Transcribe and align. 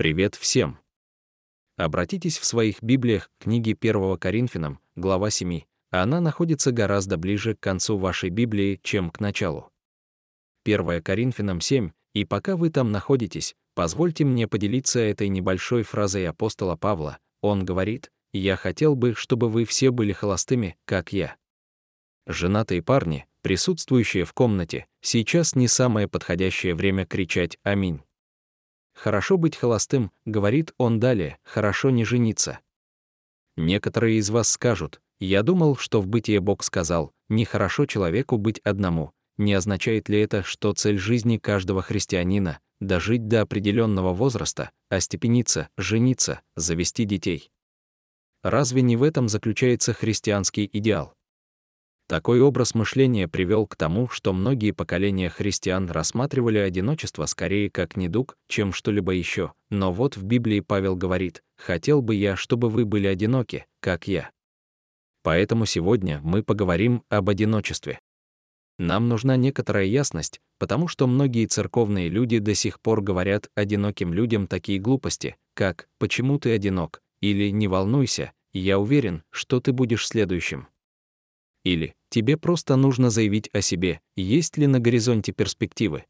Привет 0.00 0.34
всем! 0.34 0.78
Обратитесь 1.76 2.38
в 2.38 2.46
своих 2.46 2.82
Библиях 2.82 3.28
к 3.38 3.44
книге 3.44 3.76
1 3.78 4.16
Коринфянам, 4.16 4.80
глава 4.96 5.28
7. 5.28 5.60
Она 5.90 6.22
находится 6.22 6.72
гораздо 6.72 7.18
ближе 7.18 7.54
к 7.54 7.60
концу 7.60 7.98
вашей 7.98 8.30
Библии, 8.30 8.80
чем 8.82 9.10
к 9.10 9.20
началу. 9.20 9.68
1 10.64 11.02
Коринфянам 11.02 11.60
7, 11.60 11.90
и 12.14 12.24
пока 12.24 12.56
вы 12.56 12.70
там 12.70 12.92
находитесь, 12.92 13.54
позвольте 13.74 14.24
мне 14.24 14.48
поделиться 14.48 15.00
этой 15.00 15.28
небольшой 15.28 15.82
фразой 15.82 16.26
апостола 16.26 16.76
Павла. 16.76 17.18
Он 17.42 17.66
говорит, 17.66 18.10
«Я 18.32 18.56
хотел 18.56 18.96
бы, 18.96 19.14
чтобы 19.14 19.50
вы 19.50 19.66
все 19.66 19.90
были 19.90 20.12
холостыми, 20.12 20.78
как 20.86 21.12
я». 21.12 21.36
Женатые 22.26 22.80
парни, 22.82 23.26
присутствующие 23.42 24.24
в 24.24 24.32
комнате, 24.32 24.86
сейчас 25.02 25.54
не 25.54 25.68
самое 25.68 26.08
подходящее 26.08 26.74
время 26.74 27.04
кричать 27.04 27.58
«Аминь». 27.64 28.00
Хорошо 29.02 29.38
быть 29.38 29.56
холостым, 29.56 30.12
говорит 30.26 30.74
он 30.76 31.00
далее, 31.00 31.38
хорошо 31.42 31.88
не 31.88 32.04
жениться. 32.04 32.58
Некоторые 33.56 34.18
из 34.18 34.28
вас 34.28 34.50
скажут, 34.50 35.00
я 35.18 35.42
думал, 35.42 35.76
что 35.76 36.02
в 36.02 36.06
бытие 36.06 36.40
Бог 36.40 36.62
сказал, 36.62 37.10
нехорошо 37.30 37.86
человеку 37.86 38.36
быть 38.36 38.58
одному. 38.58 39.12
Не 39.38 39.54
означает 39.54 40.10
ли 40.10 40.20
это, 40.20 40.42
что 40.42 40.74
цель 40.74 40.98
жизни 40.98 41.38
каждого 41.38 41.80
христианина— 41.80 42.60
дожить 42.80 43.26
до 43.26 43.40
определенного 43.40 44.12
возраста, 44.12 44.70
остепениться, 44.90 45.70
жениться, 45.78 46.42
завести 46.54 47.06
детей? 47.06 47.50
Разве 48.42 48.82
не 48.82 48.98
в 48.98 49.02
этом 49.02 49.30
заключается 49.30 49.94
христианский 49.94 50.68
идеал? 50.70 51.14
Такой 52.10 52.40
образ 52.40 52.74
мышления 52.74 53.28
привел 53.28 53.68
к 53.68 53.76
тому, 53.76 54.08
что 54.08 54.32
многие 54.32 54.72
поколения 54.72 55.30
христиан 55.30 55.88
рассматривали 55.88 56.58
одиночество 56.58 57.24
скорее 57.26 57.70
как 57.70 57.96
недуг, 57.96 58.36
чем 58.48 58.72
что-либо 58.72 59.12
еще. 59.12 59.52
Но 59.70 59.92
вот 59.92 60.16
в 60.16 60.24
Библии 60.24 60.58
Павел 60.58 60.96
говорит, 60.96 61.44
«Хотел 61.56 62.02
бы 62.02 62.16
я, 62.16 62.34
чтобы 62.34 62.68
вы 62.68 62.84
были 62.84 63.06
одиноки, 63.06 63.64
как 63.78 64.08
я». 64.08 64.32
Поэтому 65.22 65.66
сегодня 65.66 66.20
мы 66.24 66.42
поговорим 66.42 67.04
об 67.10 67.28
одиночестве. 67.28 68.00
Нам 68.76 69.08
нужна 69.08 69.36
некоторая 69.36 69.84
ясность, 69.84 70.40
потому 70.58 70.88
что 70.88 71.06
многие 71.06 71.46
церковные 71.46 72.08
люди 72.08 72.40
до 72.40 72.56
сих 72.56 72.80
пор 72.80 73.02
говорят 73.02 73.48
одиноким 73.54 74.12
людям 74.12 74.48
такие 74.48 74.80
глупости, 74.80 75.36
как 75.54 75.86
«почему 76.00 76.40
ты 76.40 76.50
одинок?» 76.50 77.02
или 77.20 77.50
«не 77.50 77.68
волнуйся, 77.68 78.32
я 78.52 78.80
уверен, 78.80 79.22
что 79.30 79.60
ты 79.60 79.72
будешь 79.72 80.08
следующим». 80.08 80.66
Или 81.62 81.94
тебе 82.10 82.36
просто 82.36 82.76
нужно 82.76 83.08
заявить 83.08 83.48
о 83.54 83.62
себе, 83.62 84.00
есть 84.16 84.58
ли 84.58 84.66
на 84.66 84.80
горизонте 84.80 85.32
перспективы. 85.32 86.04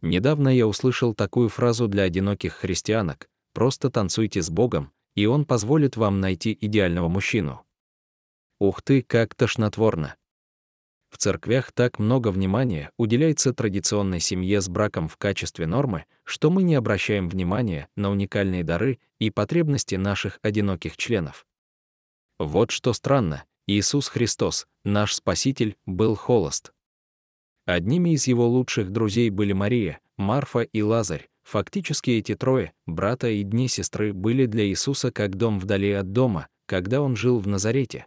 Недавно 0.00 0.48
я 0.48 0.66
услышал 0.66 1.14
такую 1.14 1.48
фразу 1.48 1.86
для 1.86 2.02
одиноких 2.02 2.54
христианок 2.54 3.28
«просто 3.52 3.88
танцуйте 3.90 4.42
с 4.42 4.50
Богом, 4.50 4.92
и 5.14 5.26
Он 5.26 5.44
позволит 5.44 5.96
вам 5.96 6.20
найти 6.20 6.56
идеального 6.60 7.08
мужчину». 7.08 7.64
Ух 8.58 8.82
ты, 8.82 9.02
как 9.02 9.34
тошнотворно! 9.34 10.16
В 11.10 11.18
церквях 11.18 11.72
так 11.72 11.98
много 11.98 12.28
внимания 12.28 12.90
уделяется 12.96 13.52
традиционной 13.52 14.18
семье 14.18 14.62
с 14.62 14.68
браком 14.68 15.08
в 15.08 15.18
качестве 15.18 15.66
нормы, 15.66 16.06
что 16.24 16.50
мы 16.50 16.62
не 16.62 16.74
обращаем 16.74 17.28
внимания 17.28 17.88
на 17.96 18.10
уникальные 18.10 18.64
дары 18.64 18.98
и 19.18 19.30
потребности 19.30 19.96
наших 19.96 20.38
одиноких 20.42 20.96
членов. 20.96 21.46
Вот 22.38 22.70
что 22.70 22.94
странно, 22.94 23.44
Иисус 23.66 24.08
Христос, 24.08 24.66
наш 24.84 25.14
Спаситель, 25.14 25.76
был 25.86 26.16
холост. 26.16 26.72
Одними 27.64 28.14
из 28.14 28.26
его 28.26 28.48
лучших 28.48 28.90
друзей 28.90 29.30
были 29.30 29.52
Мария, 29.52 30.00
Марфа 30.16 30.60
и 30.60 30.82
Лазарь. 30.82 31.28
Фактически 31.44 32.10
эти 32.10 32.34
трое, 32.34 32.72
брата 32.86 33.28
и 33.28 33.42
дни 33.42 33.68
сестры, 33.68 34.12
были 34.12 34.46
для 34.46 34.66
Иисуса 34.66 35.12
как 35.12 35.36
дом 35.36 35.60
вдали 35.60 35.92
от 35.92 36.12
дома, 36.12 36.48
когда 36.66 37.00
он 37.00 37.14
жил 37.14 37.38
в 37.38 37.46
Назарете. 37.46 38.06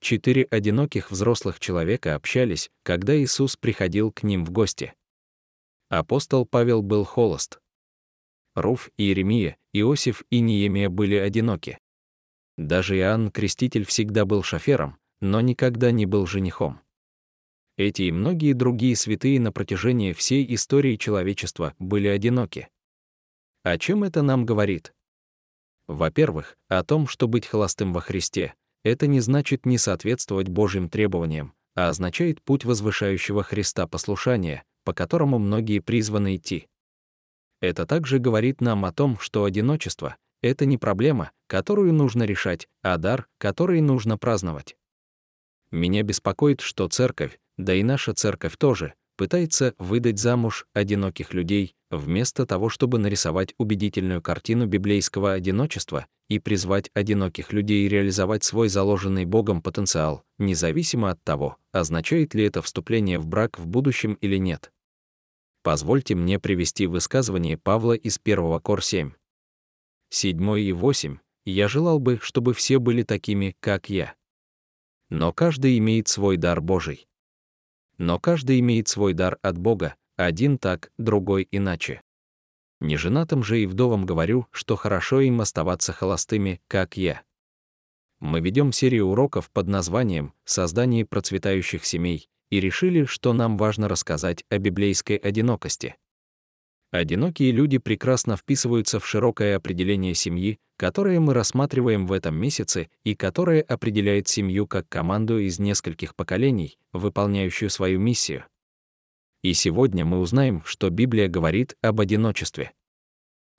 Четыре 0.00 0.44
одиноких 0.50 1.10
взрослых 1.10 1.60
человека 1.60 2.14
общались, 2.14 2.70
когда 2.82 3.16
Иисус 3.16 3.56
приходил 3.56 4.10
к 4.12 4.22
ним 4.22 4.44
в 4.44 4.50
гости. 4.50 4.94
Апостол 5.88 6.46
Павел 6.46 6.82
был 6.82 7.04
холост. 7.04 7.60
Руф 8.54 8.90
Иеремия, 8.96 9.56
Иосиф 9.72 10.24
и 10.30 10.40
Неемия 10.40 10.88
были 10.88 11.14
одиноки. 11.14 11.78
Даже 12.56 12.98
Иоанн 12.98 13.30
Креститель 13.30 13.84
всегда 13.84 14.24
был 14.24 14.42
шофером, 14.42 14.98
но 15.20 15.40
никогда 15.40 15.90
не 15.90 16.06
был 16.06 16.26
женихом. 16.26 16.80
Эти 17.76 18.02
и 18.02 18.12
многие 18.12 18.52
другие 18.52 18.94
святые 18.96 19.40
на 19.40 19.52
протяжении 19.52 20.12
всей 20.12 20.54
истории 20.54 20.96
человечества 20.96 21.74
были 21.78 22.08
одиноки. 22.08 22.68
О 23.62 23.78
чем 23.78 24.04
это 24.04 24.22
нам 24.22 24.44
говорит? 24.44 24.92
Во-первых, 25.86 26.58
о 26.68 26.84
том, 26.84 27.06
что 27.06 27.28
быть 27.28 27.46
холостым 27.46 27.92
во 27.92 28.00
Христе— 28.00 28.54
это 28.84 29.06
не 29.06 29.20
значит 29.20 29.64
не 29.64 29.78
соответствовать 29.78 30.48
Божьим 30.48 30.88
требованиям, 30.88 31.54
а 31.74 31.88
означает 31.88 32.42
путь 32.42 32.64
возвышающего 32.64 33.42
Христа 33.42 33.86
послушания, 33.86 34.64
по 34.84 34.92
которому 34.92 35.38
многие 35.38 35.78
призваны 35.78 36.36
идти. 36.36 36.68
Это 37.60 37.86
также 37.86 38.18
говорит 38.18 38.60
нам 38.60 38.84
о 38.84 38.92
том, 38.92 39.18
что 39.18 39.44
одиночество 39.44 40.16
это 40.42 40.66
не 40.66 40.76
проблема, 40.76 41.30
которую 41.46 41.94
нужно 41.94 42.24
решать, 42.24 42.68
а 42.82 42.98
дар, 42.98 43.28
который 43.38 43.80
нужно 43.80 44.18
праздновать. 44.18 44.76
Меня 45.70 46.02
беспокоит, 46.02 46.60
что 46.60 46.88
церковь, 46.88 47.38
да 47.56 47.74
и 47.74 47.82
наша 47.82 48.12
церковь 48.12 48.56
тоже, 48.58 48.94
пытается 49.16 49.74
выдать 49.78 50.18
замуж 50.18 50.66
одиноких 50.74 51.32
людей, 51.32 51.74
вместо 51.90 52.44
того, 52.44 52.68
чтобы 52.68 52.98
нарисовать 52.98 53.54
убедительную 53.56 54.20
картину 54.20 54.66
библейского 54.66 55.32
одиночества 55.32 56.06
и 56.28 56.38
призвать 56.38 56.90
одиноких 56.94 57.52
людей 57.52 57.88
реализовать 57.88 58.44
свой 58.44 58.68
заложенный 58.68 59.24
Богом 59.24 59.62
потенциал, 59.62 60.24
независимо 60.38 61.10
от 61.10 61.22
того, 61.22 61.56
означает 61.72 62.34
ли 62.34 62.44
это 62.44 62.62
вступление 62.62 63.18
в 63.18 63.26
брак 63.26 63.58
в 63.58 63.66
будущем 63.66 64.14
или 64.14 64.38
нет. 64.38 64.72
Позвольте 65.62 66.14
мне 66.14 66.40
привести 66.40 66.86
высказывание 66.86 67.56
Павла 67.56 67.92
из 67.92 68.18
1 68.22 68.58
Кор 68.60 68.82
7 68.82 69.12
седьмой 70.14 70.62
и 70.62 70.72
восемь, 70.72 71.18
я 71.44 71.68
желал 71.68 71.98
бы, 71.98 72.18
чтобы 72.20 72.54
все 72.54 72.78
были 72.78 73.02
такими, 73.02 73.56
как 73.60 73.88
я. 73.88 74.14
Но 75.08 75.32
каждый 75.32 75.78
имеет 75.78 76.08
свой 76.08 76.36
дар 76.36 76.60
Божий. 76.60 77.06
Но 77.98 78.18
каждый 78.18 78.60
имеет 78.60 78.88
свой 78.88 79.12
дар 79.12 79.38
от 79.42 79.58
Бога, 79.58 79.96
один 80.16 80.58
так, 80.58 80.92
другой 80.98 81.48
иначе. 81.50 82.02
Неженатым 82.80 83.42
же 83.42 83.60
и 83.60 83.66
вдовам 83.66 84.06
говорю, 84.06 84.46
что 84.50 84.76
хорошо 84.76 85.20
им 85.20 85.40
оставаться 85.40 85.92
холостыми, 85.92 86.60
как 86.66 86.96
я. 86.96 87.22
Мы 88.18 88.40
ведем 88.40 88.72
серию 88.72 89.06
уроков 89.06 89.50
под 89.50 89.68
названием 89.68 90.34
«Создание 90.44 91.04
процветающих 91.04 91.84
семей» 91.84 92.28
и 92.50 92.60
решили, 92.60 93.04
что 93.04 93.32
нам 93.32 93.56
важно 93.56 93.88
рассказать 93.88 94.44
о 94.48 94.58
библейской 94.58 95.16
одинокости. 95.16 95.96
Одинокие 96.92 97.52
люди 97.52 97.78
прекрасно 97.78 98.36
вписываются 98.36 99.00
в 99.00 99.06
широкое 99.06 99.56
определение 99.56 100.14
семьи, 100.14 100.58
которое 100.76 101.20
мы 101.20 101.32
рассматриваем 101.32 102.06
в 102.06 102.12
этом 102.12 102.34
месяце 102.34 102.90
и 103.02 103.14
которое 103.14 103.62
определяет 103.62 104.28
семью 104.28 104.66
как 104.66 104.90
команду 104.90 105.38
из 105.38 105.58
нескольких 105.58 106.14
поколений, 106.14 106.78
выполняющую 106.92 107.70
свою 107.70 107.98
миссию. 107.98 108.44
И 109.42 109.54
сегодня 109.54 110.04
мы 110.04 110.20
узнаем, 110.20 110.62
что 110.66 110.90
Библия 110.90 111.28
говорит 111.28 111.78
об 111.80 111.98
одиночестве. 111.98 112.72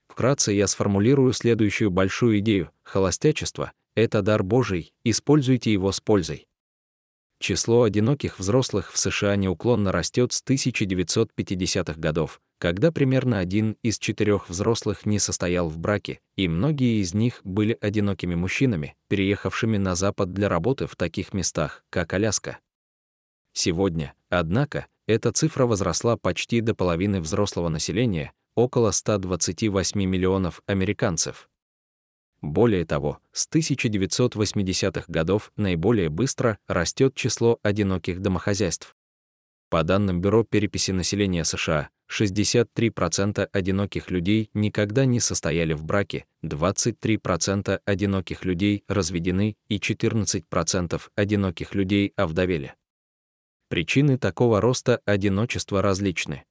Вкратце 0.10 0.52
я 0.52 0.68
сформулирую 0.68 1.34
следующую 1.34 1.90
большую 1.90 2.38
идею. 2.38 2.70
Холостячество— 2.84 3.74
это 3.96 4.22
дар 4.22 4.44
Божий, 4.44 4.94
используйте 5.04 5.74
его 5.74 5.92
с 5.92 6.00
пользой. 6.00 6.48
Число 7.40 7.82
одиноких 7.82 8.38
взрослых 8.38 8.94
в 8.94 9.00
США 9.00 9.36
неуклонно 9.38 9.92
растет 9.92 10.34
с 10.34 10.44
1950-х 10.44 12.00
годов, 12.00 12.40
когда 12.64 12.94
примерно 12.94 13.40
один 13.40 13.76
из 13.84 14.00
четырех 14.00 14.48
взрослых 14.48 15.06
не 15.06 15.20
состоял 15.20 15.68
в 15.68 15.78
браке, 15.78 16.22
и 16.38 16.48
многие 16.48 17.02
из 17.02 17.14
них 17.14 17.42
были 17.44 17.78
одинокими 17.82 18.36
мужчинами, 18.36 18.96
переехавшими 19.10 19.76
на 19.76 19.96
Запад 19.96 20.32
для 20.32 20.48
работы 20.48 20.88
в 20.88 20.96
таких 20.96 21.34
местах, 21.34 21.84
как 21.90 22.14
Аляска. 22.14 22.60
Сегодня, 23.52 24.14
однако, 24.30 24.88
эта 25.08 25.34
цифра 25.34 25.66
возросла 25.66 26.16
почти 26.16 26.62
до 26.62 26.74
половины 26.74 27.20
взрослого 27.20 27.68
населения, 27.68 28.32
около 28.56 28.92
128 28.92 30.02
миллионов 30.02 30.62
американцев. 30.66 31.50
Более 32.42 32.86
того, 32.86 33.20
с 33.34 33.46
1980-х 33.50 35.04
годов 35.10 35.52
наиболее 35.58 36.08
быстро 36.08 36.58
растет 36.70 37.14
число 37.14 37.60
одиноких 37.62 38.22
домохозяйств. 38.22 38.96
По 39.74 39.82
данным 39.82 40.22
Бюро 40.22 40.44
переписи 40.44 40.92
населения 40.92 41.44
США, 41.44 41.90
63% 42.08 43.50
одиноких 43.52 44.12
людей 44.12 44.52
никогда 44.54 45.06
не 45.06 45.20
состояли 45.20 45.74
в 45.74 45.84
браке, 45.84 46.28
23% 46.44 47.82
одиноких 47.84 48.46
людей 48.46 48.84
разведены 48.88 49.58
и 49.70 49.80
14% 49.80 51.02
одиноких 51.16 51.74
людей 51.74 52.14
овдовели. 52.16 52.76
Причины 53.68 54.20
такого 54.20 54.62
роста 54.62 55.02
одиночества 55.06 55.82
различны. 55.82 56.44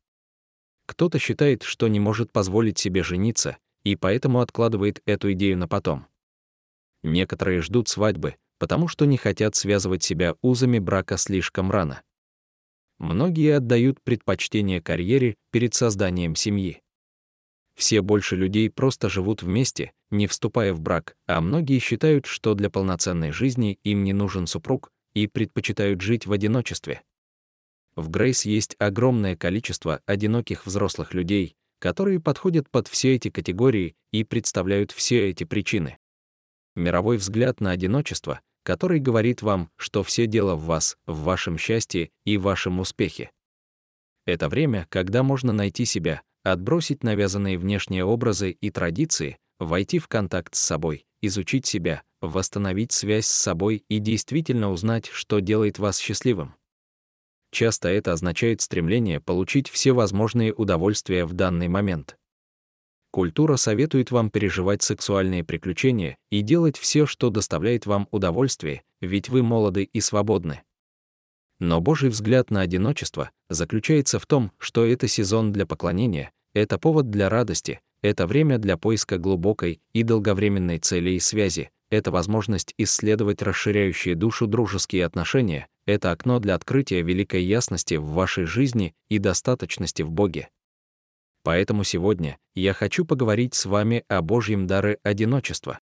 Кто-то 0.86 1.20
считает, 1.20 1.62
что 1.62 1.86
не 1.86 2.00
может 2.00 2.32
позволить 2.32 2.80
себе 2.80 3.04
жениться, 3.04 3.56
и 3.84 3.94
поэтому 3.94 4.40
откладывает 4.40 5.00
эту 5.06 5.32
идею 5.34 5.58
на 5.58 5.68
потом. 5.68 6.06
Некоторые 7.04 7.62
ждут 7.62 7.86
свадьбы, 7.86 8.34
потому 8.58 8.88
что 8.88 9.04
не 9.04 9.16
хотят 9.16 9.54
связывать 9.54 10.02
себя 10.02 10.34
узами 10.42 10.80
брака 10.80 11.16
слишком 11.18 11.70
рано. 11.70 12.02
Многие 13.02 13.56
отдают 13.56 14.00
предпочтение 14.00 14.80
карьере 14.80 15.34
перед 15.50 15.74
созданием 15.74 16.36
семьи. 16.36 16.82
Все 17.74 18.00
больше 18.00 18.36
людей 18.36 18.70
просто 18.70 19.08
живут 19.08 19.42
вместе, 19.42 19.90
не 20.10 20.28
вступая 20.28 20.72
в 20.72 20.80
брак, 20.80 21.16
а 21.26 21.40
многие 21.40 21.80
считают, 21.80 22.26
что 22.26 22.54
для 22.54 22.70
полноценной 22.70 23.32
жизни 23.32 23.80
им 23.82 24.04
не 24.04 24.12
нужен 24.12 24.46
супруг 24.46 24.92
и 25.14 25.26
предпочитают 25.26 26.00
жить 26.00 26.26
в 26.26 26.32
одиночестве. 26.32 27.02
В 27.96 28.08
Грейс 28.08 28.44
есть 28.44 28.76
огромное 28.78 29.34
количество 29.34 30.00
одиноких 30.06 30.64
взрослых 30.64 31.12
людей, 31.12 31.56
которые 31.80 32.20
подходят 32.20 32.70
под 32.70 32.86
все 32.86 33.16
эти 33.16 33.30
категории 33.30 33.96
и 34.12 34.22
представляют 34.22 34.92
все 34.92 35.28
эти 35.28 35.42
причины. 35.42 35.98
Мировой 36.76 37.16
взгляд 37.16 37.60
на 37.60 37.72
одиночество, 37.72 38.42
который 38.62 39.00
говорит 39.00 39.42
вам, 39.42 39.70
что 39.76 40.02
все 40.02 40.26
дело 40.26 40.54
в 40.54 40.64
вас, 40.64 40.96
в 41.06 41.22
вашем 41.22 41.58
счастье 41.58 42.10
и 42.24 42.36
вашем 42.36 42.80
успехе. 42.80 43.30
Это 44.24 44.48
время, 44.48 44.86
когда 44.88 45.22
можно 45.22 45.52
найти 45.52 45.84
себя, 45.84 46.22
отбросить 46.44 47.02
навязанные 47.02 47.58
внешние 47.58 48.04
образы 48.04 48.50
и 48.50 48.70
традиции, 48.70 49.38
войти 49.58 49.98
в 49.98 50.08
контакт 50.08 50.54
с 50.54 50.60
собой, 50.60 51.04
изучить 51.20 51.66
себя, 51.66 52.02
восстановить 52.20 52.92
связь 52.92 53.26
с 53.26 53.34
собой 53.34 53.84
и 53.88 53.98
действительно 53.98 54.70
узнать, 54.70 55.08
что 55.08 55.40
делает 55.40 55.78
вас 55.78 55.98
счастливым. 55.98 56.54
Часто 57.50 57.88
это 57.88 58.12
означает 58.12 58.60
стремление 58.60 59.20
получить 59.20 59.68
все 59.68 59.92
возможные 59.92 60.54
удовольствия 60.54 61.24
в 61.26 61.34
данный 61.34 61.68
момент. 61.68 62.16
Культура 63.12 63.56
советует 63.56 64.10
вам 64.10 64.30
переживать 64.30 64.82
сексуальные 64.82 65.44
приключения 65.44 66.16
и 66.30 66.40
делать 66.40 66.78
все, 66.78 67.04
что 67.04 67.28
доставляет 67.28 67.84
вам 67.84 68.08
удовольствие, 68.10 68.84
ведь 69.02 69.28
вы 69.28 69.42
молоды 69.42 69.84
и 69.84 70.00
свободны. 70.00 70.62
Но 71.60 71.82
Божий 71.82 72.08
взгляд 72.08 72.50
на 72.50 72.62
одиночество 72.62 73.30
заключается 73.50 74.18
в 74.18 74.24
том, 74.24 74.50
что 74.56 74.86
это 74.86 75.08
сезон 75.08 75.52
для 75.52 75.66
поклонения, 75.66 76.32
это 76.54 76.78
повод 76.78 77.10
для 77.10 77.28
радости, 77.28 77.80
это 78.00 78.26
время 78.26 78.56
для 78.56 78.78
поиска 78.78 79.18
глубокой 79.18 79.82
и 79.92 80.04
долговременной 80.04 80.78
цели 80.78 81.10
и 81.10 81.20
связи, 81.20 81.68
это 81.90 82.10
возможность 82.10 82.72
исследовать 82.78 83.42
расширяющие 83.42 84.14
душу 84.14 84.46
дружеские 84.46 85.04
отношения, 85.04 85.68
это 85.84 86.12
окно 86.12 86.38
для 86.38 86.54
открытия 86.54 87.02
великой 87.02 87.44
ясности 87.44 87.96
в 87.96 88.06
вашей 88.06 88.46
жизни 88.46 88.94
и 89.10 89.18
достаточности 89.18 90.00
в 90.00 90.10
Боге. 90.10 90.48
Поэтому 91.44 91.84
сегодня 91.84 92.38
я 92.54 92.72
хочу 92.72 93.04
поговорить 93.04 93.54
с 93.54 93.66
вами 93.66 94.04
о 94.08 94.22
Божьем 94.22 94.66
даре 94.66 94.98
одиночества. 95.02 95.80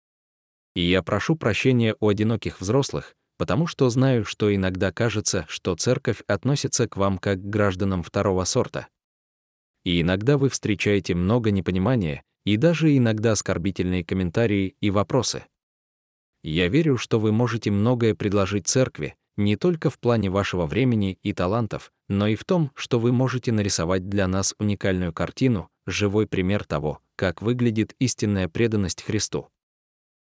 И 0.75 0.81
я 0.81 1.03
прошу 1.03 1.35
прощения 1.35 1.95
у 1.99 2.07
одиноких 2.07 2.61
взрослых, 2.61 3.15
потому 3.37 3.67
что 3.67 3.89
знаю, 3.89 4.25
что 4.25 4.53
иногда 4.53 4.91
кажется, 4.91 5.45
что 5.49 5.75
церковь 5.75 6.21
относится 6.27 6.87
к 6.87 6.97
вам 6.97 7.17
как 7.17 7.39
к 7.39 7.49
гражданам 7.49 8.03
второго 8.03 8.43
сорта. 8.43 8.87
И 9.83 10.01
иногда 10.01 10.37
вы 10.37 10.49
встречаете 10.49 11.15
много 11.15 11.51
непонимания 11.51 12.23
и 12.45 12.57
даже 12.57 12.95
иногда 12.95 13.31
оскорбительные 13.31 14.03
комментарии 14.03 14.75
и 14.81 14.89
вопросы. 14.89 15.43
Я 16.43 16.67
верю, 16.69 16.97
что 16.97 17.19
вы 17.19 17.31
можете 17.31 17.71
многое 17.71 18.15
предложить 18.15 18.67
церкви, 18.67 19.15
не 19.39 19.55
только 19.55 19.89
в 19.89 19.97
плане 19.97 20.29
вашего 20.29 20.65
времени 20.65 21.17
и 21.23 21.33
талантов, 21.33 21.91
но 22.07 22.27
и 22.27 22.35
в 22.35 22.43
том, 22.43 22.71
что 22.75 22.99
вы 22.99 23.11
можете 23.11 23.51
нарисовать 23.51 24.07
для 24.09 24.27
нас 24.27 24.53
уникальную 24.59 25.13
картину, 25.13 25.69
живой 25.87 26.27
пример 26.27 26.65
того, 26.65 26.99
как 27.15 27.41
выглядит 27.41 27.95
истинная 27.99 28.47
преданность 28.47 29.01
Христу. 29.01 29.49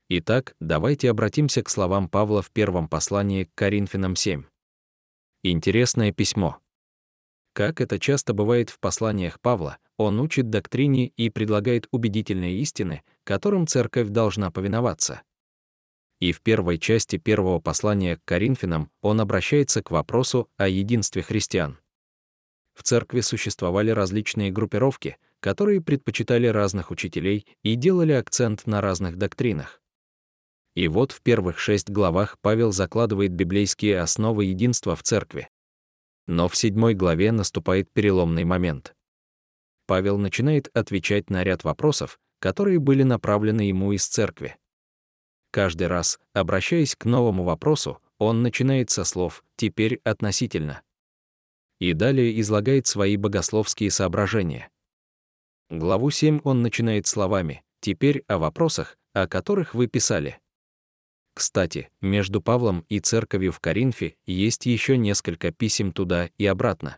Итак, 0.10 0.56
давайте 0.60 1.10
обратимся 1.10 1.64
к 1.64 1.70
словам 1.70 2.10
Павла 2.10 2.42
в 2.42 2.52
первом 2.52 2.88
послании 2.88 3.46
к 3.46 3.56
Коринфянам 3.56 4.16
7. 4.16 4.44
Интересное 5.44 6.12
письмо. 6.12 6.58
Как 7.54 7.80
это 7.82 8.00
часто 8.00 8.34
бывает 8.34 8.70
в 8.70 8.80
посланиях 8.80 9.40
Павла, 9.40 9.78
он 9.98 10.20
учит 10.20 10.50
доктрине 10.50 11.08
и 11.08 11.30
предлагает 11.30 11.88
убедительные 11.92 12.58
истины, 12.60 13.04
которым 13.24 13.66
церковь 13.66 14.10
должна 14.10 14.52
повиноваться. 14.52 15.22
И 16.20 16.32
в 16.32 16.42
первой 16.42 16.78
части 16.78 17.18
первого 17.18 17.60
послания 17.60 18.18
к 18.18 18.26
Коринфянам 18.26 18.90
он 19.02 19.20
обращается 19.20 19.84
к 19.84 19.92
вопросу 19.92 20.50
о 20.58 20.68
единстве 20.68 21.22
христиан. 21.22 21.78
В 22.74 22.84
церкви 22.84 23.22
существовали 23.22 23.90
различные 23.92 24.52
группировки, 24.52 25.18
которые 25.40 25.82
предпочитали 25.82 26.48
разных 26.48 26.92
учителей 26.92 27.46
и 27.64 27.76
делали 27.76 28.14
акцент 28.14 28.66
на 28.66 28.82
разных 28.82 29.18
доктринах. 29.18 29.82
И 30.76 30.90
вот 30.90 31.14
в 31.14 31.22
первых 31.22 31.58
шесть 31.58 31.90
главах 31.90 32.38
Павел 32.42 32.72
закладывает 32.72 33.32
библейские 33.32 34.00
основы 34.00 34.46
единства 34.46 34.96
в 34.96 35.04
церкви. 35.04 35.50
Но 36.28 36.50
в 36.50 36.56
седьмой 36.56 36.96
главе 36.96 37.32
наступает 37.32 37.90
переломный 37.94 38.44
момент. 38.44 38.94
Павел 39.88 40.18
начинает 40.18 40.76
отвечать 40.76 41.30
на 41.30 41.44
ряд 41.44 41.64
вопросов, 41.64 42.20
которые 42.40 42.80
были 42.80 43.04
направлены 43.04 43.62
ему 43.62 43.94
из 43.94 44.06
церкви. 44.06 44.58
Каждый 45.56 45.88
раз, 45.88 46.20
обращаясь 46.34 46.98
к 46.98 47.06
новому 47.06 47.46
вопросу, 47.46 48.02
он 48.18 48.44
начинает 48.44 48.90
со 48.90 49.06
слов 49.06 49.42
«теперь 49.56 50.02
относительно» 50.04 50.82
и 51.80 51.94
далее 51.94 52.38
излагает 52.42 52.88
свои 52.88 53.16
богословские 53.16 53.90
соображения. 53.90 54.70
Главу 55.70 56.12
7 56.12 56.42
он 56.44 56.62
начинает 56.62 57.08
словами 57.08 57.64
«теперь 57.80 58.26
о 58.28 58.38
вопросах, 58.38 58.98
о 59.14 59.30
которых 59.30 59.74
вы 59.74 59.88
писали». 59.88 60.42
Кстати, 61.34 61.90
между 62.02 62.42
Павлом 62.42 62.84
и 62.90 63.00
церковью 63.00 63.54
в 63.54 63.62
Коринфе 63.62 64.18
есть 64.26 64.66
еще 64.66 64.98
несколько 64.98 65.54
писем 65.54 65.94
туда 65.94 66.32
и 66.38 66.46
обратно. 66.46 66.98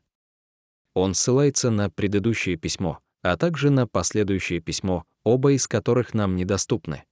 Он 0.96 1.14
ссылается 1.14 1.70
на 1.70 1.92
предыдущее 1.92 2.56
письмо, 2.56 3.02
а 3.22 3.38
также 3.38 3.70
на 3.70 3.86
последующее 3.86 4.62
письмо, 4.62 5.06
оба 5.24 5.52
из 5.52 5.68
которых 5.68 6.16
нам 6.16 6.36
недоступны. 6.36 7.04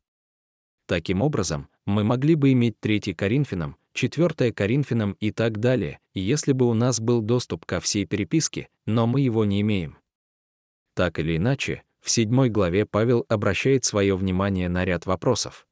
Таким 0.87 1.21
образом, 1.21 1.67
мы 1.85 2.03
могли 2.03 2.35
бы 2.35 2.51
иметь 2.51 2.79
3 2.79 3.13
Коринфянам, 3.13 3.77
4 3.93 4.51
Коринфянам 4.51 5.13
и 5.19 5.31
так 5.31 5.59
далее, 5.59 5.99
если 6.13 6.51
бы 6.51 6.67
у 6.67 6.73
нас 6.73 6.99
был 6.99 7.21
доступ 7.21 7.65
ко 7.65 7.79
всей 7.79 8.05
переписке, 8.05 8.69
но 8.85 9.07
мы 9.07 9.21
его 9.21 9.45
не 9.45 9.61
имеем. 9.61 9.97
Так 10.93 11.19
или 11.19 11.37
иначе, 11.37 11.83
в 12.01 12.11
7 12.11 12.49
главе 12.49 12.85
Павел 12.85 13.25
обращает 13.29 13.83
свое 13.83 14.15
внимание 14.15 14.69
на 14.69 14.85
ряд 14.85 15.05
вопросов. 15.05 15.67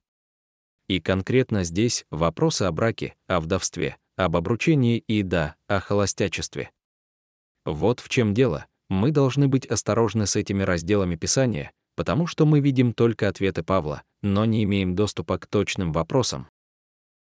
И 0.88 1.00
конкретно 1.00 1.64
здесь 1.64 2.06
вопросы 2.10 2.64
о 2.64 2.72
браке, 2.72 3.16
о 3.28 3.40
вдовстве, 3.40 3.98
об 4.16 4.36
обручении 4.36 4.98
и, 4.98 5.22
да, 5.24 5.56
о 5.68 5.80
холостячестве. 5.80 6.72
Вот 7.66 8.00
в 8.00 8.10
чем 8.10 8.34
дело. 8.34 8.66
Мы 8.90 9.12
должны 9.12 9.48
быть 9.48 9.66
осторожны 9.66 10.28
с 10.28 10.36
этими 10.36 10.64
разделами 10.64 11.16
Писания, 11.16 11.72
потому 11.96 12.28
что 12.28 12.46
мы 12.46 12.60
видим 12.60 12.94
только 12.94 13.28
ответы 13.28 13.64
Павла, 13.64 14.04
но 14.22 14.46
не 14.46 14.64
имеем 14.64 14.96
доступа 14.96 15.38
к 15.38 15.48
точным 15.48 15.92
вопросам. 15.92 16.48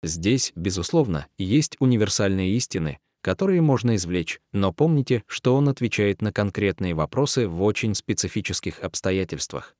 Здесь, 0.04 0.52
безусловно, 0.56 1.28
есть 1.38 1.76
универсальные 1.80 2.52
истины, 2.52 3.00
которые 3.22 3.62
можно 3.62 3.96
извлечь, 3.96 4.40
но 4.54 4.72
помните, 4.72 5.24
что 5.28 5.56
он 5.56 5.70
отвечает 5.70 6.22
на 6.22 6.32
конкретные 6.32 6.94
вопросы 6.94 7.48
в 7.48 7.62
очень 7.64 7.96
специфических 7.96 8.80
обстоятельствах. 8.80 9.76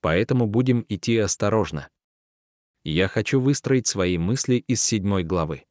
Поэтому 0.00 0.46
будем 0.46 0.84
идти 0.88 1.16
осторожно 1.18 1.88
я 2.84 3.08
хочу 3.08 3.40
выстроить 3.40 3.86
свои 3.86 4.18
мысли 4.18 4.56
из 4.66 4.82
седьмой 4.82 5.22
главы. 5.22 5.64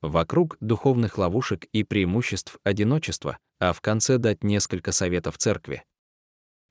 Вокруг 0.00 0.56
духовных 0.60 1.18
ловушек 1.18 1.64
и 1.72 1.84
преимуществ 1.84 2.58
одиночества, 2.64 3.38
а 3.60 3.72
в 3.72 3.80
конце 3.80 4.18
дать 4.18 4.42
несколько 4.42 4.92
советов 4.92 5.38
церкви. 5.38 5.84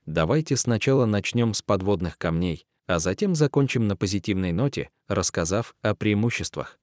Давайте 0.05 0.57
сначала 0.57 1.05
начнем 1.05 1.53
с 1.53 1.61
подводных 1.61 2.17
камней, 2.17 2.65
а 2.87 2.99
затем 2.99 3.35
закончим 3.35 3.87
на 3.87 3.95
позитивной 3.95 4.51
ноте, 4.51 4.89
рассказав 5.07 5.75
о 5.81 5.95
преимуществах. 5.95 6.79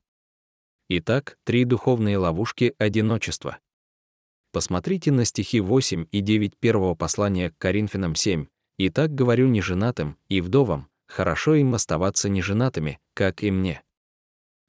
Итак, 0.88 1.37
три 1.44 1.64
духовные 1.64 2.16
ловушки 2.16 2.75
одиночества. 2.78 3.58
Посмотрите 4.52 5.12
на 5.12 5.25
стихи 5.25 5.60
8 5.60 6.06
и 6.10 6.20
9 6.20 6.56
первого 6.56 6.94
послания 6.94 7.50
к 7.50 7.58
Коринфянам 7.58 8.14
7. 8.14 8.46
«Итак 8.78 9.14
говорю 9.14 9.48
неженатым 9.48 10.16
и 10.28 10.40
вдовам, 10.40 10.88
хорошо 11.06 11.56
им 11.56 11.75
оставаться 11.75 12.28
неженатыми, 12.28 12.98
как 13.14 13.42
и 13.42 13.50
мне. 13.50 13.82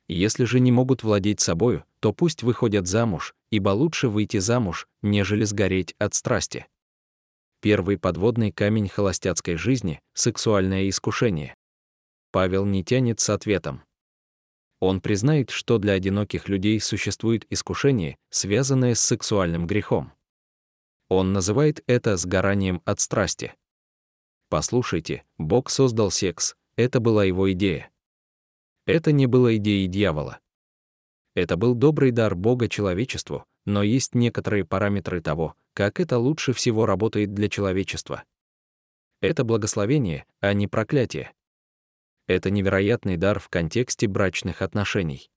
Если 0.08 0.44
же 0.46 0.60
не 0.60 0.72
могут 0.72 1.04
владеть 1.04 1.40
собою, 1.40 1.86
то 2.00 2.12
пусть 2.12 2.42
выходят 2.42 2.88
замуж, 2.88 3.36
ибо 3.52 3.70
лучше 3.70 4.10
выйти 4.10 4.38
замуж, 4.38 4.88
нежели 5.04 5.44
сгореть 5.44 5.96
от 6.00 6.16
страсти. 6.16 6.66
Первый 7.62 7.98
подводный 7.98 8.54
камень 8.54 8.88
холостяцкой 8.88 9.58
жизни— 9.58 10.00
сексуальное 10.14 10.88
искушение. 10.88 11.56
Павел 12.32 12.66
не 12.66 12.86
тянет 12.86 13.20
с 13.20 13.30
ответом. 13.30 13.84
Он 14.80 15.02
признает, 15.02 15.50
что 15.50 15.78
для 15.78 15.94
одиноких 15.94 16.48
людей 16.48 16.80
существует 16.80 17.46
искушение, 17.50 18.18
связанное 18.30 18.96
с 18.96 19.02
сексуальным 19.02 19.68
грехом. 19.68 20.14
Он 21.10 21.34
называет 21.34 21.84
это 21.86 22.16
сгоранием 22.16 22.82
от 22.86 23.02
страсти. 23.02 23.54
Послушайте, 24.48 25.26
Бог 25.38 25.70
создал 25.70 26.12
секс, 26.12 26.56
это 26.78 27.02
была 27.02 27.26
его 27.26 27.52
идея. 27.52 27.92
Это 28.86 29.12
не 29.12 29.26
было 29.26 29.58
идеей 29.58 29.88
дьявола. 29.88 30.40
Это 31.36 31.58
был 31.58 31.76
добрый 31.76 32.12
дар 32.12 32.36
Бога 32.36 32.70
человечеству, 32.70 33.44
но 33.66 33.84
есть 33.84 34.16
некоторые 34.16 34.64
параметры 34.64 35.22
того, 35.22 35.56
как 35.80 36.02
это 36.02 36.18
лучше 36.18 36.52
всего 36.52 36.86
работает 36.86 37.34
для 37.34 37.48
человечества. 37.48 38.26
Это 39.22 39.46
благословение, 39.46 40.26
а 40.42 40.52
не 40.52 40.68
проклятие. 40.68 41.32
Это 42.28 42.52
невероятный 42.52 43.16
дар 43.16 43.40
в 43.40 43.48
контексте 43.48 44.08
брачных 44.08 44.62
отношений. 44.62 45.32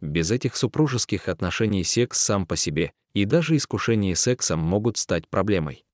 Без 0.00 0.30
этих 0.30 0.54
супружеских 0.54 1.28
отношений 1.28 1.82
секс 1.82 2.20
сам 2.20 2.46
по 2.46 2.54
себе 2.54 2.92
и 3.14 3.24
даже 3.24 3.56
искушение 3.56 4.14
сексом 4.14 4.60
могут 4.60 4.96
стать 4.96 5.28
проблемой. 5.28 5.84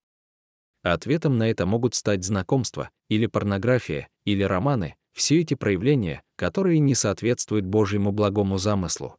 Ответом 0.82 1.38
на 1.38 1.48
это 1.48 1.64
могут 1.64 1.94
стать 1.94 2.22
знакомства, 2.22 2.90
или 3.08 3.24
порнография, 3.24 4.08
или 4.26 4.42
романы, 4.42 4.94
все 5.14 5.40
эти 5.40 5.54
проявления, 5.54 6.22
которые 6.36 6.80
не 6.80 6.94
соответствуют 6.94 7.64
Божьему 7.64 8.12
благому 8.12 8.58
замыслу. 8.58 9.16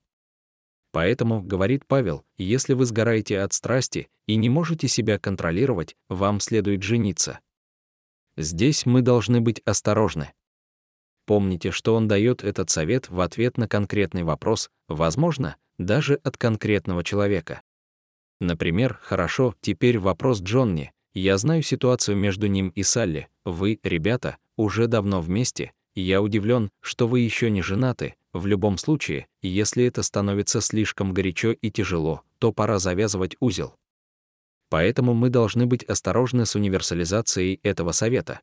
Поэтому, 0.95 1.41
говорит 1.41 1.85
Павел, 1.85 2.23
если 2.37 2.71
вы 2.71 2.85
сгораете 2.85 3.41
от 3.41 3.51
страсти 3.51 4.07
и 4.27 4.37
не 4.37 4.47
можете 4.47 4.87
себя 4.87 5.19
контролировать, 5.19 5.97
вам 6.07 6.39
следует 6.39 6.83
жениться. 6.83 7.41
Здесь 8.37 8.85
мы 8.85 9.01
должны 9.01 9.41
быть 9.41 9.59
осторожны. 9.65 10.31
Помните, 11.25 11.71
что 11.71 11.95
он 11.95 12.07
дает 12.07 12.45
этот 12.45 12.69
совет 12.69 13.09
в 13.09 13.19
ответ 13.19 13.57
на 13.57 13.67
конкретный 13.67 14.23
вопрос, 14.23 14.69
возможно, 14.87 15.57
даже 15.77 16.15
от 16.23 16.37
конкретного 16.37 17.03
человека. 17.03 17.61
Например, 18.39 18.97
хорошо, 19.03 19.53
теперь 19.59 19.99
вопрос 19.99 20.41
Джонни. 20.41 20.93
Я 21.13 21.37
знаю 21.37 21.61
ситуацию 21.61 22.15
между 22.15 22.47
ним 22.47 22.69
и 22.69 22.83
Салли. 22.83 23.27
Вы, 23.43 23.81
ребята, 23.83 24.37
уже 24.55 24.87
давно 24.87 25.19
вместе. 25.19 25.73
Я 25.93 26.21
удивлен, 26.21 26.71
что 26.79 27.05
вы 27.05 27.19
еще 27.19 27.49
не 27.49 27.61
женаты. 27.61 28.15
В 28.35 28.47
любом 28.47 28.77
случае, 28.77 29.27
если 29.41 29.85
это 29.85 30.03
становится 30.03 30.59
слишком 30.59 31.13
горячо 31.13 31.53
и 31.53 31.71
тяжело, 31.71 32.21
то 32.37 32.51
пора 32.51 32.79
завязывать 32.79 33.37
узел. 33.39 33.77
Поэтому 34.69 35.13
мы 35.13 35.29
должны 35.29 35.65
быть 35.65 35.85
осторожны 35.85 36.45
с 36.45 36.53
универсализацией 36.53 37.61
этого 37.63 37.93
совета. 37.93 38.41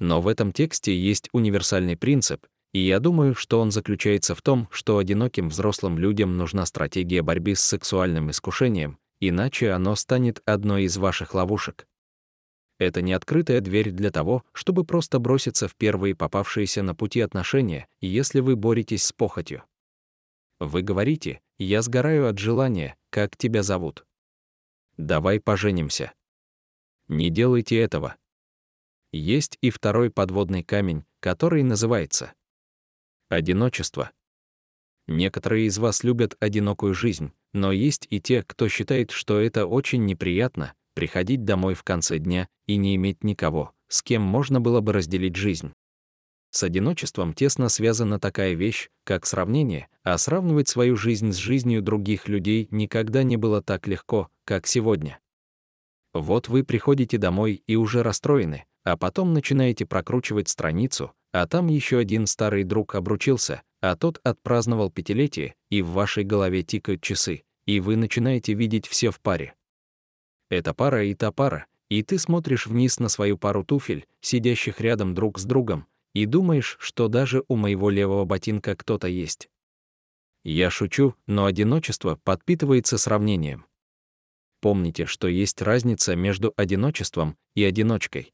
Но 0.00 0.20
в 0.20 0.26
этом 0.26 0.50
тексте 0.50 0.98
есть 0.98 1.28
универсальный 1.30 1.96
принцип, 1.96 2.44
и 2.72 2.80
я 2.80 2.98
думаю, 2.98 3.36
что 3.36 3.60
он 3.60 3.70
заключается 3.70 4.34
в 4.34 4.42
том, 4.42 4.66
что 4.72 4.98
одиноким 4.98 5.48
взрослым 5.48 5.96
людям 5.96 6.36
нужна 6.36 6.66
стратегия 6.66 7.22
борьбы 7.22 7.54
с 7.54 7.60
сексуальным 7.60 8.32
искушением, 8.32 8.98
иначе 9.20 9.70
оно 9.70 9.94
станет 9.94 10.42
одной 10.44 10.82
из 10.82 10.96
ваших 10.96 11.34
ловушек. 11.34 11.86
Это 12.78 13.02
не 13.02 13.12
открытая 13.12 13.60
дверь 13.60 13.90
для 13.90 14.10
того, 14.10 14.44
чтобы 14.52 14.84
просто 14.84 15.18
броситься 15.18 15.66
в 15.66 15.74
первые 15.74 16.14
попавшиеся 16.14 16.82
на 16.82 16.94
пути 16.94 17.20
отношения, 17.20 17.88
если 18.00 18.40
вы 18.40 18.54
боретесь 18.54 19.04
с 19.04 19.12
похотью. 19.12 19.64
Вы 20.60 20.82
говорите, 20.82 21.40
я 21.58 21.82
сгораю 21.82 22.28
от 22.28 22.38
желания, 22.38 22.96
как 23.10 23.36
тебя 23.36 23.62
зовут. 23.62 24.06
Давай 24.96 25.40
поженимся. 25.40 26.12
Не 27.08 27.30
делайте 27.30 27.78
этого. 27.78 28.16
Есть 29.12 29.58
и 29.60 29.70
второй 29.70 30.10
подводный 30.10 30.62
камень, 30.62 31.04
который 31.20 31.62
называется 31.62 32.34
одиночество. 33.28 34.10
Некоторые 35.06 35.66
из 35.66 35.78
вас 35.78 36.04
любят 36.04 36.36
одинокую 36.38 36.94
жизнь, 36.94 37.32
но 37.52 37.72
есть 37.72 38.06
и 38.10 38.20
те, 38.20 38.42
кто 38.42 38.68
считает, 38.68 39.10
что 39.10 39.40
это 39.40 39.66
очень 39.66 40.04
неприятно, 40.04 40.74
приходить 40.98 41.44
домой 41.44 41.74
в 41.74 41.84
конце 41.84 42.18
дня 42.18 42.48
и 42.66 42.74
не 42.74 42.96
иметь 42.96 43.22
никого, 43.22 43.70
с 43.86 44.02
кем 44.02 44.20
можно 44.20 44.60
было 44.60 44.80
бы 44.80 44.92
разделить 44.92 45.36
жизнь. 45.36 45.72
С 46.50 46.64
одиночеством 46.64 47.34
тесно 47.34 47.68
связана 47.68 48.18
такая 48.18 48.54
вещь, 48.54 48.88
как 49.04 49.24
сравнение, 49.24 49.86
а 50.02 50.18
сравнивать 50.18 50.66
свою 50.66 50.96
жизнь 50.96 51.30
с 51.30 51.36
жизнью 51.36 51.82
других 51.82 52.26
людей 52.26 52.66
никогда 52.72 53.22
не 53.22 53.36
было 53.36 53.62
так 53.62 53.86
легко, 53.86 54.28
как 54.44 54.66
сегодня. 54.66 55.20
Вот 56.14 56.48
вы 56.48 56.64
приходите 56.64 57.16
домой 57.16 57.62
и 57.68 57.76
уже 57.76 58.02
расстроены, 58.02 58.64
а 58.82 58.96
потом 58.96 59.34
начинаете 59.34 59.86
прокручивать 59.86 60.48
страницу, 60.48 61.12
а 61.30 61.46
там 61.46 61.68
еще 61.68 61.98
один 61.98 62.26
старый 62.26 62.64
друг 62.64 62.96
обручился, 62.96 63.62
а 63.80 63.94
тот 63.94 64.18
отпраздновал 64.24 64.90
пятилетие, 64.90 65.54
и 65.70 65.80
в 65.80 65.90
вашей 65.90 66.24
голове 66.24 66.64
тикают 66.64 67.02
часы, 67.02 67.44
и 67.66 67.78
вы 67.78 67.94
начинаете 67.94 68.54
видеть 68.54 68.88
все 68.88 69.12
в 69.12 69.20
паре. 69.20 69.54
Это 70.50 70.74
пара 70.74 71.04
и 71.04 71.14
та 71.14 71.30
пара, 71.32 71.66
и 71.88 72.02
ты 72.02 72.18
смотришь 72.18 72.66
вниз 72.66 72.98
на 72.98 73.08
свою 73.08 73.36
пару 73.36 73.64
туфель, 73.64 74.06
сидящих 74.20 74.80
рядом 74.80 75.14
друг 75.14 75.38
с 75.38 75.44
другом, 75.44 75.86
и 76.14 76.26
думаешь, 76.26 76.76
что 76.80 77.08
даже 77.08 77.44
у 77.48 77.56
моего 77.56 77.90
левого 77.90 78.24
ботинка 78.24 78.76
кто-то 78.76 79.08
есть. 79.08 79.48
Я 80.44 80.70
шучу, 80.70 81.14
но 81.26 81.44
одиночество 81.44 82.18
подпитывается 82.24 82.96
сравнением. 82.96 83.66
Помните, 84.60 85.06
что 85.06 85.28
есть 85.28 85.62
разница 85.62 86.16
между 86.16 86.52
одиночеством 86.56 87.36
и 87.54 87.64
одиночкой. 87.64 88.32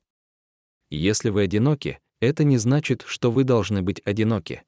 Если 0.90 1.30
вы 1.30 1.42
одиноки, 1.42 1.98
это 2.20 2.44
не 2.44 2.56
значит, 2.56 3.02
что 3.06 3.30
вы 3.30 3.44
должны 3.44 3.82
быть 3.82 4.00
одиноки 4.04 4.62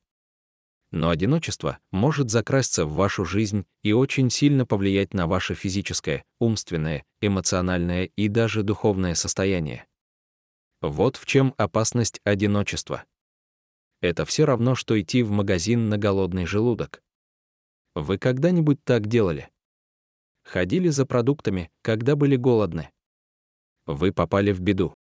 но 0.93 1.11
одиночество 1.11 1.79
может 1.91 2.31
закрасться 2.31 2.87
в 2.87 2.95
вашу 2.95 3.25
жизнь 3.25 3.67
и 3.83 3.93
очень 3.93 4.31
сильно 4.31 4.67
повлиять 4.67 5.15
на 5.15 5.27
ваше 5.27 5.55
физическое, 5.55 6.25
умственное, 6.39 7.05
эмоциональное 7.21 8.05
и 8.17 8.29
даже 8.29 8.63
духовное 8.63 9.15
состояние. 9.15 9.87
Вот 10.81 11.17
в 11.17 11.27
чем 11.27 11.55
опасность 11.57 12.21
одиночества. 12.25 13.05
Это 14.01 14.25
все 14.25 14.45
равно, 14.45 14.75
что 14.75 15.01
идти 15.01 15.23
в 15.23 15.31
магазин 15.31 15.89
на 15.89 15.99
голодный 15.99 16.47
желудок. 16.47 17.03
Вы 17.95 18.19
когда-нибудь 18.19 18.85
так 18.85 19.07
делали? 19.07 19.49
Ходили 20.45 20.89
за 20.89 21.07
продуктами, 21.07 21.71
когда 21.83 22.15
были 22.15 22.37
голодны? 22.37 22.91
Вы 23.87 24.13
попали 24.13 24.53
в 24.53 24.61
беду. 24.61 24.95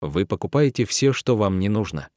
Вы 0.00 0.26
покупаете 0.26 0.84
все, 0.84 1.12
что 1.12 1.36
вам 1.36 1.58
не 1.58 1.68
нужно. 1.68 2.08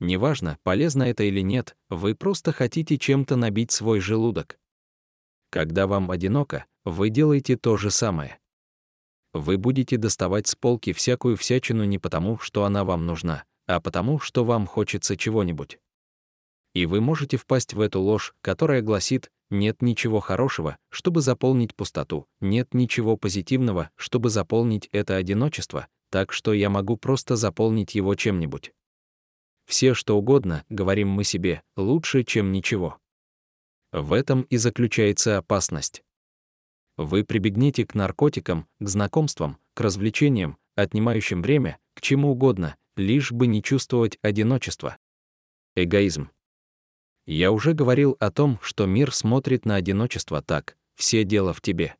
Неважно, 0.00 0.58
полезно 0.62 1.02
это 1.04 1.24
или 1.24 1.40
нет, 1.40 1.76
вы 1.90 2.14
просто 2.14 2.52
хотите 2.52 2.96
чем-то 2.96 3.36
набить 3.36 3.70
свой 3.70 4.00
желудок. 4.00 4.58
Когда 5.50 5.86
вам 5.86 6.10
одиноко, 6.10 6.64
вы 6.84 7.10
делаете 7.10 7.56
то 7.56 7.76
же 7.76 7.90
самое. 7.90 8.38
Вы 9.34 9.58
будете 9.58 9.98
доставать 9.98 10.46
с 10.46 10.56
полки 10.56 10.94
всякую 10.94 11.36
всячину 11.36 11.84
не 11.84 11.98
потому, 11.98 12.38
что 12.38 12.64
она 12.64 12.84
вам 12.84 13.04
нужна, 13.04 13.44
а 13.66 13.80
потому, 13.80 14.18
что 14.18 14.44
вам 14.44 14.66
хочется 14.66 15.16
чего-нибудь. 15.18 15.78
И 16.74 16.86
вы 16.86 17.00
можете 17.00 17.36
впасть 17.36 17.74
в 17.74 17.80
эту 17.80 18.00
ложь, 18.00 18.34
которая 18.40 18.80
гласит, 18.80 19.30
нет 19.50 19.82
ничего 19.82 20.20
хорошего, 20.20 20.78
чтобы 20.88 21.20
заполнить 21.20 21.74
пустоту, 21.74 22.26
нет 22.40 22.72
ничего 22.72 23.16
позитивного, 23.16 23.90
чтобы 23.96 24.30
заполнить 24.30 24.88
это 24.92 25.16
одиночество, 25.16 25.88
так 26.10 26.32
что 26.32 26.52
я 26.52 26.70
могу 26.70 26.96
просто 26.96 27.36
заполнить 27.36 27.94
его 27.94 28.14
чем-нибудь. 28.14 28.72
Все 29.70 29.94
что 29.94 30.18
угодно, 30.18 30.64
говорим 30.68 31.10
мы 31.10 31.22
себе, 31.22 31.62
лучше, 31.76 32.24
чем 32.24 32.50
ничего. 32.50 32.98
В 33.92 34.12
этом 34.12 34.42
и 34.42 34.56
заключается 34.56 35.38
опасность. 35.38 36.02
Вы 36.96 37.22
прибегнете 37.22 37.86
к 37.86 37.94
наркотикам, 37.94 38.66
к 38.80 38.88
знакомствам, 38.88 39.58
к 39.74 39.80
развлечениям, 39.80 40.58
отнимающим 40.74 41.40
время, 41.40 41.78
к 41.94 42.00
чему 42.00 42.32
угодно, 42.32 42.74
лишь 42.96 43.30
бы 43.30 43.46
не 43.46 43.62
чувствовать 43.62 44.18
одиночество. 44.22 44.96
Эгоизм. 45.76 46.30
Я 47.26 47.52
уже 47.52 47.72
говорил 47.72 48.16
о 48.18 48.32
том, 48.32 48.58
что 48.62 48.86
мир 48.86 49.14
смотрит 49.14 49.66
на 49.66 49.76
одиночество 49.76 50.42
так, 50.42 50.76
все 50.96 51.22
дело 51.22 51.54
в 51.54 51.60
тебе. 51.60 51.94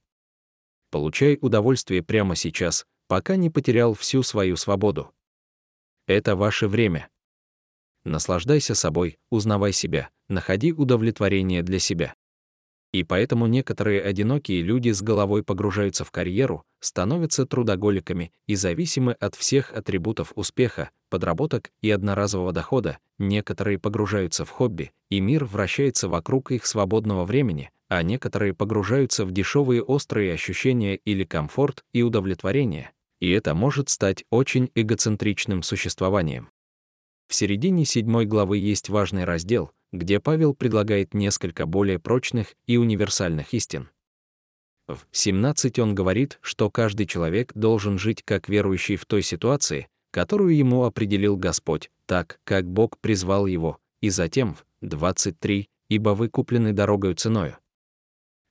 Получай 0.90 1.38
удовольствие 1.40 2.02
прямо 2.02 2.34
сейчас, 2.34 2.84
пока 3.06 3.36
не 3.36 3.48
потерял 3.48 3.94
всю 3.94 4.24
свою 4.24 4.56
свободу. 4.56 5.14
Это 6.08 6.34
ваше 6.34 6.66
время. 6.66 7.08
Наслаждайся 8.04 8.74
собой, 8.74 9.18
узнавай 9.30 9.72
себя, 9.72 10.08
находи 10.28 10.72
удовлетворение 10.72 11.62
для 11.62 11.78
себя. 11.78 12.14
И 12.92 13.04
поэтому 13.04 13.46
некоторые 13.46 14.02
одинокие 14.02 14.62
люди 14.62 14.90
с 14.90 15.00
головой 15.00 15.44
погружаются 15.44 16.04
в 16.04 16.10
карьеру, 16.10 16.64
становятся 16.80 17.46
трудоголиками 17.46 18.32
и 18.46 18.56
зависимы 18.56 19.12
от 19.12 19.36
всех 19.36 19.72
атрибутов 19.72 20.32
успеха, 20.34 20.90
подработок 21.08 21.70
и 21.82 21.90
одноразового 21.90 22.52
дохода, 22.52 22.98
некоторые 23.18 23.78
погружаются 23.78 24.44
в 24.44 24.50
хобби, 24.50 24.90
и 25.08 25.20
мир 25.20 25.44
вращается 25.44 26.08
вокруг 26.08 26.50
их 26.50 26.66
свободного 26.66 27.24
времени, 27.24 27.70
а 27.88 28.02
некоторые 28.02 28.54
погружаются 28.54 29.24
в 29.24 29.30
дешевые 29.30 29.82
острые 29.82 30.32
ощущения 30.32 30.96
или 30.96 31.24
комфорт 31.24 31.84
и 31.92 32.02
удовлетворение, 32.02 32.90
и 33.20 33.30
это 33.30 33.54
может 33.54 33.88
стать 33.88 34.24
очень 34.30 34.70
эгоцентричным 34.74 35.62
существованием. 35.62 36.50
В 37.30 37.34
середине 37.36 37.84
седьмой 37.84 38.26
главы 38.26 38.58
есть 38.58 38.88
важный 38.88 39.22
раздел, 39.22 39.70
где 39.92 40.18
Павел 40.18 40.52
предлагает 40.52 41.14
несколько 41.14 41.64
более 41.64 42.00
прочных 42.00 42.56
и 42.66 42.76
универсальных 42.76 43.54
истин. 43.54 43.88
В 44.88 44.98
17 45.12 45.78
он 45.78 45.94
говорит, 45.94 46.40
что 46.42 46.72
каждый 46.72 47.06
человек 47.06 47.52
должен 47.54 48.00
жить 48.00 48.24
как 48.24 48.48
верующий 48.48 48.96
в 48.96 49.06
той 49.06 49.22
ситуации, 49.22 49.86
которую 50.10 50.56
ему 50.56 50.82
определил 50.82 51.36
Господь, 51.36 51.92
так, 52.04 52.40
как 52.42 52.68
Бог 52.68 52.98
призвал 52.98 53.46
его, 53.46 53.78
и 54.00 54.10
затем 54.10 54.56
в 54.56 54.64
23, 54.80 55.68
ибо 55.88 56.10
вы 56.10 56.30
куплены 56.30 56.72
дорогою 56.72 57.14
ценою. 57.14 57.58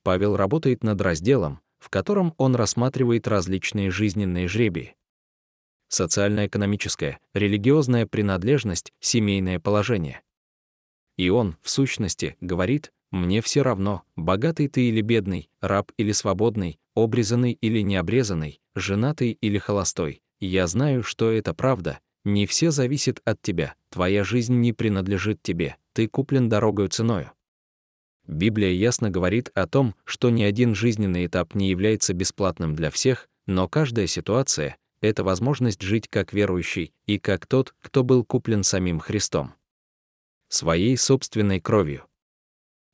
Павел 0.04 0.36
работает 0.36 0.82
над 0.84 1.02
разделом, 1.02 1.60
в 1.80 1.90
котором 1.90 2.32
он 2.38 2.54
рассматривает 2.54 3.28
различные 3.28 3.90
жизненные 3.90 4.48
жребии. 4.48 4.96
Социально-экономическая, 5.90 7.18
религиозная 7.34 8.06
принадлежность, 8.06 8.92
семейное 9.00 9.58
положение. 9.58 10.22
И 11.18 11.28
он, 11.30 11.56
в 11.62 11.68
сущности, 11.68 12.36
говорит, 12.40 12.92
«Мне 13.10 13.42
все 13.42 13.62
равно, 13.62 14.04
богатый 14.14 14.68
ты 14.68 14.88
или 14.88 15.00
бедный, 15.00 15.50
раб 15.60 15.90
или 15.96 16.12
свободный, 16.12 16.78
обрезанный 16.94 17.58
или 17.60 17.80
необрезанный, 17.80 18.60
женатый 18.76 19.32
или 19.32 19.58
холостой. 19.58 20.22
Я 20.38 20.68
знаю, 20.68 21.02
что 21.02 21.32
это 21.32 21.54
правда, 21.54 21.98
не 22.24 22.46
все 22.46 22.70
зависит 22.70 23.20
от 23.24 23.42
тебя, 23.42 23.74
твоя 23.90 24.22
жизнь 24.22 24.54
не 24.54 24.72
принадлежит 24.72 25.42
тебе, 25.42 25.76
ты 25.92 26.06
куплен 26.06 26.48
дорогою 26.48 26.88
ценою. 26.88 27.32
Библия 28.28 28.70
ясно 28.70 29.10
говорит 29.10 29.50
о 29.54 29.66
том, 29.66 29.96
что 30.04 30.30
ни 30.30 30.44
один 30.44 30.76
жизненный 30.76 31.26
этап 31.26 31.56
не 31.56 31.68
является 31.68 32.14
бесплатным 32.14 32.76
для 32.76 32.92
всех, 32.92 33.28
но 33.46 33.68
каждая 33.68 34.06
ситуация— 34.06 34.76
это 35.00 35.24
возможность 35.24 35.82
жить 35.82 36.08
как 36.08 36.32
верующий 36.32 36.92
и 37.06 37.18
как 37.18 37.46
тот, 37.46 37.74
кто 37.80 38.04
был 38.04 38.24
куплен 38.24 38.62
самим 38.62 39.00
Христом. 39.00 39.54
Своей 40.48 40.96
собственной 40.96 41.60
кровью. 41.60 42.06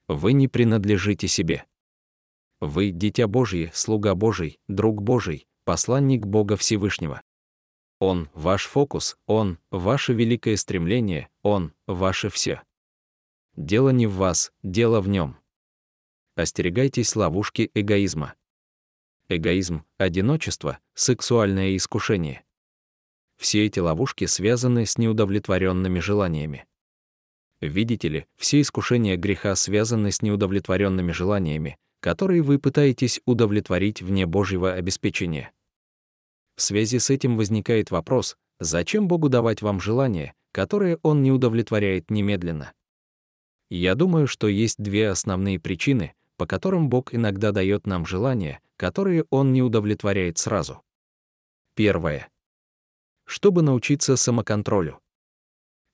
Вы 0.08 0.32
не 0.32 0.46
принадлежите 0.46 1.26
себе. 1.26 1.64
Вы— 2.60 2.90
дитя 2.92 3.26
Божье, 3.26 3.70
слуга 3.74 4.14
Божий, 4.14 4.60
друг 4.68 5.02
Божий, 5.02 5.46
посланник 5.64 6.24
Бога 6.24 6.56
Всевышнего. 6.56 7.22
Он— 7.98 8.30
ваш 8.34 8.66
фокус, 8.66 9.16
Он— 9.26 9.58
ваше 9.70 10.12
великое 10.12 10.56
стремление, 10.56 11.28
Он— 11.42 11.72
ваше 11.86 12.30
все. 12.30 12.62
Дело 13.56 13.90
не 13.90 14.06
в 14.06 14.14
вас, 14.14 14.52
дело 14.62 15.00
в 15.00 15.08
нем. 15.08 15.36
Остерегайтесь 16.36 17.16
ловушки 17.16 17.70
эгоизма. 17.74 18.34
Эгоизм, 19.28 19.82
одиночество, 19.98 20.78
сексуальное 20.94 21.74
искушение. 21.74 22.44
Все 23.36 23.66
эти 23.66 23.80
ловушки 23.80 24.26
связаны 24.26 24.86
с 24.86 24.98
неудовлетворенными 24.98 25.98
желаниями. 25.98 26.64
Видите 27.60 28.06
ли, 28.06 28.26
все 28.36 28.60
искушения 28.60 29.16
греха 29.16 29.56
связаны 29.56 30.12
с 30.12 30.22
неудовлетворенными 30.22 31.10
желаниями, 31.10 31.76
которые 31.98 32.42
вы 32.42 32.60
пытаетесь 32.60 33.20
удовлетворить 33.24 34.00
вне 34.00 34.26
Божьего 34.26 34.74
обеспечения. 34.74 35.50
В 36.54 36.62
связи 36.62 37.00
с 37.00 37.10
этим 37.10 37.36
возникает 37.36 37.90
вопрос, 37.90 38.36
зачем 38.60 39.08
Богу 39.08 39.28
давать 39.28 39.60
вам 39.60 39.80
желание, 39.80 40.34
которое 40.52 41.00
Он 41.02 41.24
не 41.24 41.32
удовлетворяет 41.32 42.12
немедленно? 42.12 42.72
Я 43.70 43.96
думаю, 43.96 44.28
что 44.28 44.46
есть 44.46 44.80
две 44.80 45.08
основные 45.08 45.58
причины, 45.58 46.14
по 46.36 46.46
которым 46.46 46.88
Бог 46.88 47.12
иногда 47.12 47.50
дает 47.50 47.88
нам 47.88 48.06
желания, 48.06 48.60
которые 48.76 49.24
Он 49.30 49.52
не 49.52 49.62
удовлетворяет 49.62 50.38
сразу. 50.38 50.82
Первое. 51.74 52.28
Чтобы 53.24 53.62
научиться 53.62 54.16
самоконтролю. 54.16 55.00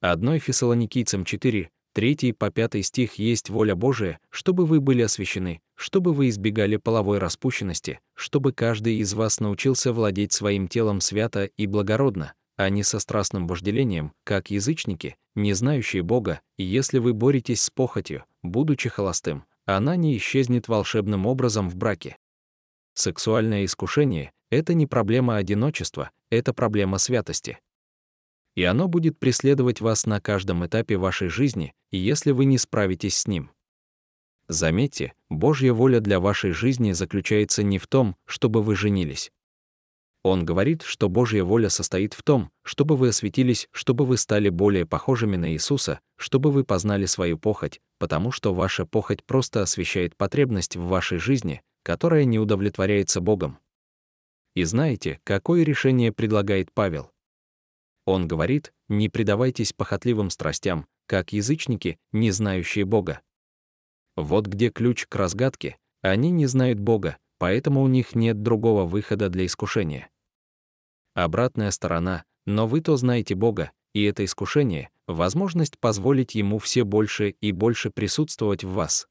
Одной 0.01 0.39
Фессалоникийцам 0.39 1.25
4, 1.25 1.71
3 1.95 2.33
по 2.33 2.51
5 2.51 2.85
стих 2.85 3.15
есть 3.15 3.51
воля 3.51 3.75
Божия, 3.75 4.19
чтобы 4.31 4.67
вы 4.67 4.81
были 4.81 5.03
освящены, 5.03 5.61
чтобы 5.75 6.13
вы 6.13 6.29
избегали 6.29 6.77
половой 6.77 7.19
распущенности, 7.19 8.01
чтобы 8.15 8.53
каждый 8.53 8.97
из 8.97 9.15
вас 9.15 9.41
научился 9.41 9.93
владеть 9.93 10.33
своим 10.33 10.69
телом 10.69 11.01
свято 11.01 11.45
и 11.45 11.67
благородно, 11.67 12.35
а 12.57 12.69
не 12.69 12.83
со 12.83 12.99
страстным 12.99 13.47
вожделением, 13.47 14.13
как 14.25 14.51
язычники, 14.51 15.17
не 15.35 15.53
знающие 15.53 16.03
Бога, 16.03 16.41
и 16.57 16.65
если 16.65 16.99
вы 16.99 17.13
боретесь 17.15 17.63
с 17.63 17.71
похотью, 17.71 18.25
будучи 18.43 18.89
холостым, 18.89 19.45
она 19.65 19.97
не 19.97 20.17
исчезнет 20.17 20.69
волшебным 20.69 21.27
образом 21.27 21.69
в 21.69 21.77
браке. 21.77 22.17
Сексуальное 22.95 23.65
искушение— 23.65 24.33
это 24.51 24.75
не 24.75 24.87
проблема 24.87 25.37
одиночества, 25.37 26.11
это 26.31 26.53
проблема 26.53 26.99
святости. 26.99 27.59
И 28.55 28.65
оно 28.65 28.87
будет 28.87 29.19
преследовать 29.19 29.81
вас 29.81 30.05
на 30.05 30.21
каждом 30.21 30.67
этапе 30.67 30.97
вашей 30.97 31.29
жизни, 31.29 31.73
если 31.91 32.33
вы 32.33 32.45
не 32.45 32.59
справитесь 32.59 33.17
с 33.17 33.27
ним. 33.27 33.51
Заметьте, 34.49 35.15
Божья 35.31 35.73
воля 35.73 36.01
для 36.01 36.21
вашей 36.21 36.53
жизни 36.53 36.93
заключается 36.93 37.63
не 37.63 37.79
в 37.79 37.87
том, 37.87 38.17
чтобы 38.27 38.63
вы 38.63 38.77
женились. 38.77 39.33
Он 40.23 40.45
говорит, 40.45 40.83
что 40.83 41.09
Божья 41.09 41.43
воля 41.43 41.69
состоит 41.69 42.15
в 42.15 42.23
том, 42.23 42.51
чтобы 42.63 42.97
вы 42.97 43.09
осветились, 43.09 43.69
чтобы 43.73 44.05
вы 44.05 44.17
стали 44.17 44.51
более 44.51 44.87
похожими 44.87 45.37
на 45.37 45.53
Иисуса, 45.53 46.01
чтобы 46.17 46.53
вы 46.53 46.65
познали 46.65 47.07
свою 47.07 47.39
похоть, 47.39 47.81
потому 47.99 48.31
что 48.31 48.55
ваша 48.55 48.87
похоть 48.87 49.25
просто 49.25 49.63
освещает 49.63 50.17
потребность 50.17 50.77
в 50.77 50.83
вашей 50.83 51.19
жизни, 51.19 51.63
которая 51.83 52.25
не 52.25 52.39
удовлетворяется 52.39 53.21
Богом. 53.21 53.59
И 54.55 54.65
знаете, 54.65 55.21
какое 55.25 55.63
решение 55.63 56.13
предлагает 56.13 56.73
Павел? 56.73 57.11
Он 58.05 58.29
говорит, 58.29 58.73
не 58.89 59.09
предавайтесь 59.09 59.73
похотливым 59.73 60.31
страстям, 60.31 60.87
как 61.07 61.33
язычники, 61.33 61.99
не 62.13 62.31
знающие 62.31 62.85
Бога. 62.85 63.21
Вот 64.17 64.47
где 64.47 64.71
ключ 64.71 65.07
к 65.07 65.15
разгадке, 65.15 65.79
они 66.03 66.31
не 66.31 66.47
знают 66.47 66.79
Бога, 66.79 67.19
поэтому 67.39 67.83
у 67.83 67.89
них 67.89 68.15
нет 68.15 68.43
другого 68.43 68.85
выхода 68.85 69.29
для 69.29 69.47
искушения 69.47 70.13
обратная 71.15 71.71
сторона, 71.71 72.25
но 72.47 72.67
вы 72.67 72.81
то 72.81 72.97
знаете 72.97 73.35
Бога, 73.35 73.73
и 73.95 74.03
это 74.05 74.25
искушение— 74.25 74.91
возможность 75.07 75.79
позволить 75.79 76.35
Ему 76.35 76.59
все 76.59 76.85
больше 76.85 77.31
и 77.41 77.53
больше 77.53 77.91
присутствовать 77.91 78.65
в 78.65 78.73
вас. 78.73 79.09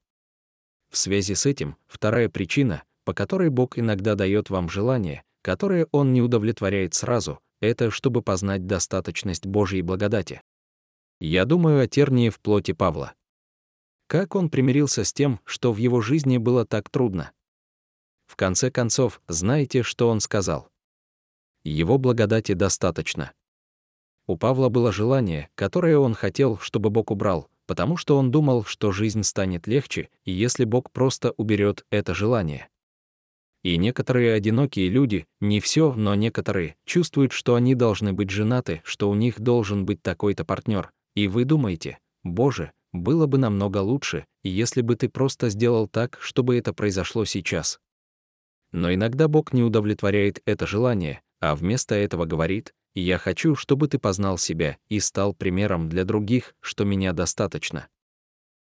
В 0.91 0.97
связи 0.97 1.33
с 1.33 1.45
этим, 1.45 1.77
вторая 1.87 2.29
причина, 2.29 2.83
по 3.03 3.13
которой 3.13 3.49
Бог 3.49 3.79
иногда 3.79 4.15
дает 4.15 4.49
вам 4.49 4.69
желание, 4.69 5.23
которое 5.41 5.87
Он 5.91 6.13
не 6.13 6.21
удовлетворяет 6.21 6.93
сразу, 6.93 7.39
это 7.59 7.89
чтобы 7.89 8.21
познать 8.21 8.67
достаточность 8.67 9.47
Божьей 9.47 9.81
благодати. 9.81 10.41
Я 11.19 11.45
думаю 11.45 11.81
о 11.81 11.87
тернии 11.87 12.29
в 12.29 12.39
плоти 12.39 12.73
Павла. 12.73 13.13
Как 14.07 14.35
он 14.35 14.49
примирился 14.49 15.03
с 15.03 15.13
тем, 15.13 15.39
что 15.45 15.71
в 15.71 15.77
его 15.77 16.01
жизни 16.01 16.37
было 16.37 16.65
так 16.65 16.89
трудно? 16.89 17.31
В 18.27 18.35
конце 18.35 18.69
концов, 18.69 19.21
знаете, 19.27 19.83
что 19.83 20.09
он 20.09 20.19
сказал? 20.19 20.71
его 21.63 21.97
благодати 21.97 22.53
достаточно. 22.53 23.33
У 24.27 24.37
Павла 24.37 24.69
было 24.69 24.91
желание, 24.91 25.49
которое 25.55 25.97
он 25.97 26.13
хотел, 26.13 26.57
чтобы 26.57 26.89
Бог 26.89 27.11
убрал, 27.11 27.49
потому 27.71 27.95
что 27.95 28.17
он 28.17 28.31
думал, 28.31 28.65
что 28.65 28.91
жизнь 28.91 29.23
станет 29.23 29.65
легче, 29.65 30.09
если 30.25 30.65
Бог 30.65 30.91
просто 30.91 31.31
уберет 31.37 31.85
это 31.89 32.13
желание. 32.13 32.67
И 33.63 33.77
некоторые 33.77 34.33
одинокие 34.33 34.89
люди, 34.89 35.25
не 35.39 35.61
все, 35.61 35.93
но 35.93 36.13
некоторые, 36.13 36.75
чувствуют, 36.85 37.31
что 37.31 37.55
они 37.55 37.73
должны 37.73 38.11
быть 38.11 38.29
женаты, 38.29 38.81
что 38.83 39.09
у 39.09 39.15
них 39.15 39.39
должен 39.39 39.85
быть 39.85 40.01
такой-то 40.01 40.43
партнер. 40.43 40.91
И 41.15 41.29
вы 41.29 41.45
думаете, 41.45 41.99
«Боже, 42.23 42.73
было 42.91 43.25
бы 43.25 43.37
намного 43.37 43.77
лучше, 43.77 44.25
если 44.43 44.81
бы 44.81 44.97
ты 44.97 45.07
просто 45.07 45.47
сделал 45.47 45.87
так, 45.87 46.17
чтобы 46.19 46.57
это 46.57 46.73
произошло 46.73 47.23
сейчас». 47.23 47.79
Но 48.73 48.93
иногда 48.93 49.29
Бог 49.29 49.53
не 49.53 49.63
удовлетворяет 49.63 50.41
это 50.43 50.67
желание, 50.67 51.21
а 51.39 51.55
вместо 51.55 51.95
этого 51.95 52.25
говорит, 52.25 52.73
«Я 52.93 53.17
хочу, 53.17 53.55
чтобы 53.55 53.87
ты 53.87 53.99
познал 53.99 54.37
себя 54.37 54.77
и 54.89 54.99
стал 54.99 55.33
примером 55.33 55.89
для 55.89 56.03
других, 56.03 56.55
что 56.59 56.83
меня 56.83 57.13
достаточно». 57.13 57.87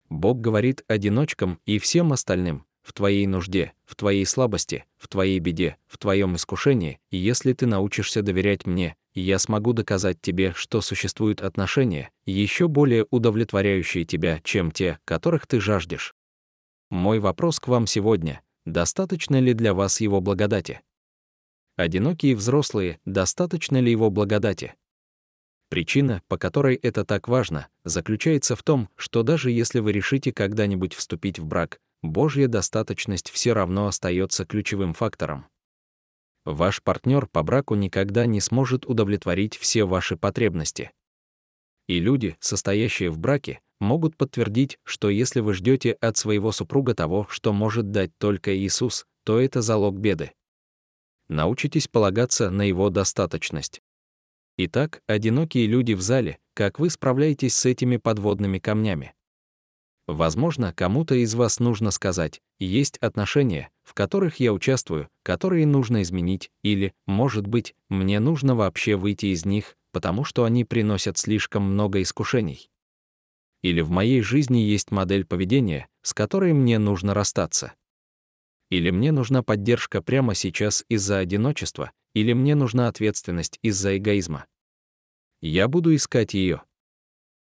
Бог 0.09 0.41
говорит 0.41 0.85
одиночкам 0.89 1.61
и 1.67 1.79
всем 1.79 2.13
остальным, 2.13 2.67
в 2.83 2.93
твоей 2.93 3.27
нужде, 3.27 3.73
в 3.85 3.95
твоей 3.95 4.27
слабости, 4.27 4.85
в 4.99 5.09
твоей 5.09 5.39
беде, 5.39 5.77
в 5.87 5.99
твоем 5.99 6.37
искушении, 6.37 6.99
и 7.11 7.17
если 7.17 7.53
ты 7.53 7.67
научишься 7.67 8.23
доверять 8.23 8.67
мне, 8.67 8.97
я 9.15 9.39
смогу 9.39 9.73
доказать 9.73 10.21
тебе, 10.21 10.53
что 10.55 10.81
существуют 10.81 11.41
отношения, 11.43 12.11
еще 12.25 12.69
более 12.69 13.07
удовлетворяющие 13.11 14.05
тебя, 14.05 14.41
чем 14.45 14.71
те, 14.71 14.99
которых 15.05 15.47
ты 15.47 15.61
жаждешь. 15.61 16.15
Мой 16.91 17.19
вопрос 17.19 17.61
к 17.61 17.69
вам 17.69 17.87
сегодня— 17.87 18.43
достаточно 18.67 19.39
ли 19.41 19.55
для 19.55 19.75
вас 19.75 20.01
его 20.01 20.21
благодати? 20.21 20.81
Одинокие 21.81 22.37
взрослые, 22.37 23.01
достаточно 23.07 23.81
ли 23.81 23.91
его 23.91 24.11
благодати? 24.11 24.75
Причина, 25.71 26.21
по 26.29 26.37
которой 26.37 26.75
это 26.75 27.07
так 27.07 27.27
важно, 27.27 27.69
заключается 27.85 28.55
в 28.55 28.63
том, 28.63 28.91
что 28.97 29.23
даже 29.23 29.51
если 29.51 29.81
вы 29.81 29.93
решите 29.93 30.31
когда-нибудь 30.31 30.93
вступить 30.93 31.39
в 31.39 31.47
брак, 31.47 31.81
Божья 32.03 32.49
достаточность 32.49 33.31
все 33.31 33.55
равно 33.55 33.87
остается 33.87 34.45
ключевым 34.45 34.93
фактором. 34.93 35.47
Ваш 36.45 36.83
партнер 36.83 37.27
по 37.27 37.43
браку 37.43 37.75
никогда 37.77 38.27
не 38.27 38.43
сможет 38.43 38.85
удовлетворить 38.85 39.57
все 39.57 39.85
ваши 39.85 40.19
потребности. 40.19 40.91
И 41.89 41.99
люди, 41.99 42.37
состоящие 42.41 43.09
в 43.09 43.17
браке, 43.17 43.61
могут 43.81 44.19
подтвердить, 44.19 44.79
что 44.85 45.09
если 45.09 45.41
вы 45.41 45.55
ждете 45.55 45.93
от 45.93 46.19
своего 46.19 46.53
супруга 46.53 46.95
того, 46.95 47.27
что 47.31 47.55
может 47.55 47.91
дать 47.91 48.11
только 48.19 48.55
Иисус, 48.55 49.07
то 49.25 49.41
это 49.41 49.63
залог 49.63 49.97
беды. 49.97 50.33
Научитесь 51.31 51.87
полагаться 51.87 52.51
на 52.51 52.63
его 52.63 52.91
достаточность. 52.91 53.83
Итак, 54.59 55.01
одинокие 55.07 55.69
люди 55.69 55.93
в 55.93 56.01
зале, 56.01 56.39
как 56.55 56.81
вы 56.81 56.91
справляетесь 56.91 57.55
с 57.55 57.67
этими 57.67 57.99
подводными 57.99 58.59
камнями? 58.59 59.15
Возможно, 60.09 60.73
кому-то 60.73 61.15
из 61.15 61.37
вас 61.37 61.61
нужно 61.61 61.93
сказать, 61.93 62.43
есть 62.59 62.99
отношения, 62.99 63.71
в 63.85 63.95
которых 63.95 64.41
я 64.41 64.53
участвую, 64.53 65.09
которые 65.23 65.67
нужно 65.67 66.03
изменить, 66.03 66.51
или, 66.65 66.95
может 67.07 67.47
быть, 67.47 67.77
мне 67.89 68.19
нужно 68.19 68.57
вообще 68.57 68.97
выйти 68.97 69.27
из 69.27 69.45
них, 69.45 69.77
потому 69.93 70.25
что 70.25 70.43
они 70.43 70.65
приносят 70.65 71.17
слишком 71.17 71.63
много 71.63 72.03
искушений. 72.03 72.69
Или 73.63 73.83
в 73.83 73.91
моей 73.91 74.21
жизни 74.21 74.59
есть 74.59 74.91
модель 74.91 75.25
поведения, 75.25 75.87
с 76.03 76.13
которой 76.13 76.55
мне 76.55 76.81
нужно 76.81 77.15
расстаться. 77.15 77.75
Или 78.71 78.91
мне 78.91 79.13
нужна 79.13 79.43
поддержка 79.43 80.01
прямо 80.01 80.35
сейчас 80.35 80.85
из-за 80.89 81.19
одиночества, 81.19 81.93
или 82.15 82.33
мне 82.33 82.55
нужна 82.55 82.89
ответственность 82.89 83.59
из-за 83.63 83.97
эгоизма. 83.97 84.47
Я 85.41 85.69
буду 85.69 85.95
искать 85.95 86.35
ее. 86.35 86.63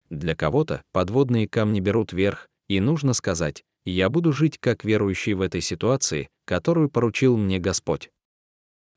Для 0.08 0.34
кого-то 0.34 0.82
подводные 0.92 1.48
камни 1.48 1.80
берут 1.80 2.12
верх, 2.12 2.48
и 2.68 2.80
нужно 2.80 3.12
сказать, 3.12 3.64
я 3.84 4.10
буду 4.10 4.32
жить 4.32 4.58
как 4.58 4.84
верующий 4.84 5.34
в 5.34 5.40
этой 5.40 5.60
ситуации, 5.60 6.28
которую 6.44 6.90
поручил 6.90 7.36
мне 7.36 7.58
Господь. 7.58 8.10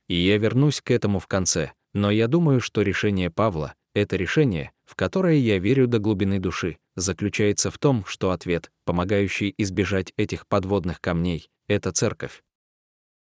И 0.07 0.15
я 0.15 0.37
вернусь 0.37 0.81
к 0.81 0.91
этому 0.91 1.19
в 1.19 1.27
конце, 1.27 1.71
но 1.93 2.11
я 2.11 2.27
думаю, 2.27 2.59
что 2.59 2.81
решение 2.81 3.29
Павла— 3.29 3.73
это 3.93 4.15
решение, 4.15 4.71
в 4.85 4.95
которое 4.95 5.37
я 5.37 5.59
верю 5.59 5.87
до 5.87 5.99
глубины 5.99 6.39
души, 6.39 6.77
заключается 6.95 7.71
в 7.71 7.77
том, 7.77 8.03
что 8.05 8.31
ответ, 8.31 8.71
помогающий 8.85 9.53
избежать 9.57 10.13
этих 10.17 10.47
подводных 10.47 10.99
камней,— 10.99 11.49
это 11.67 11.91
церковь. 11.91 12.43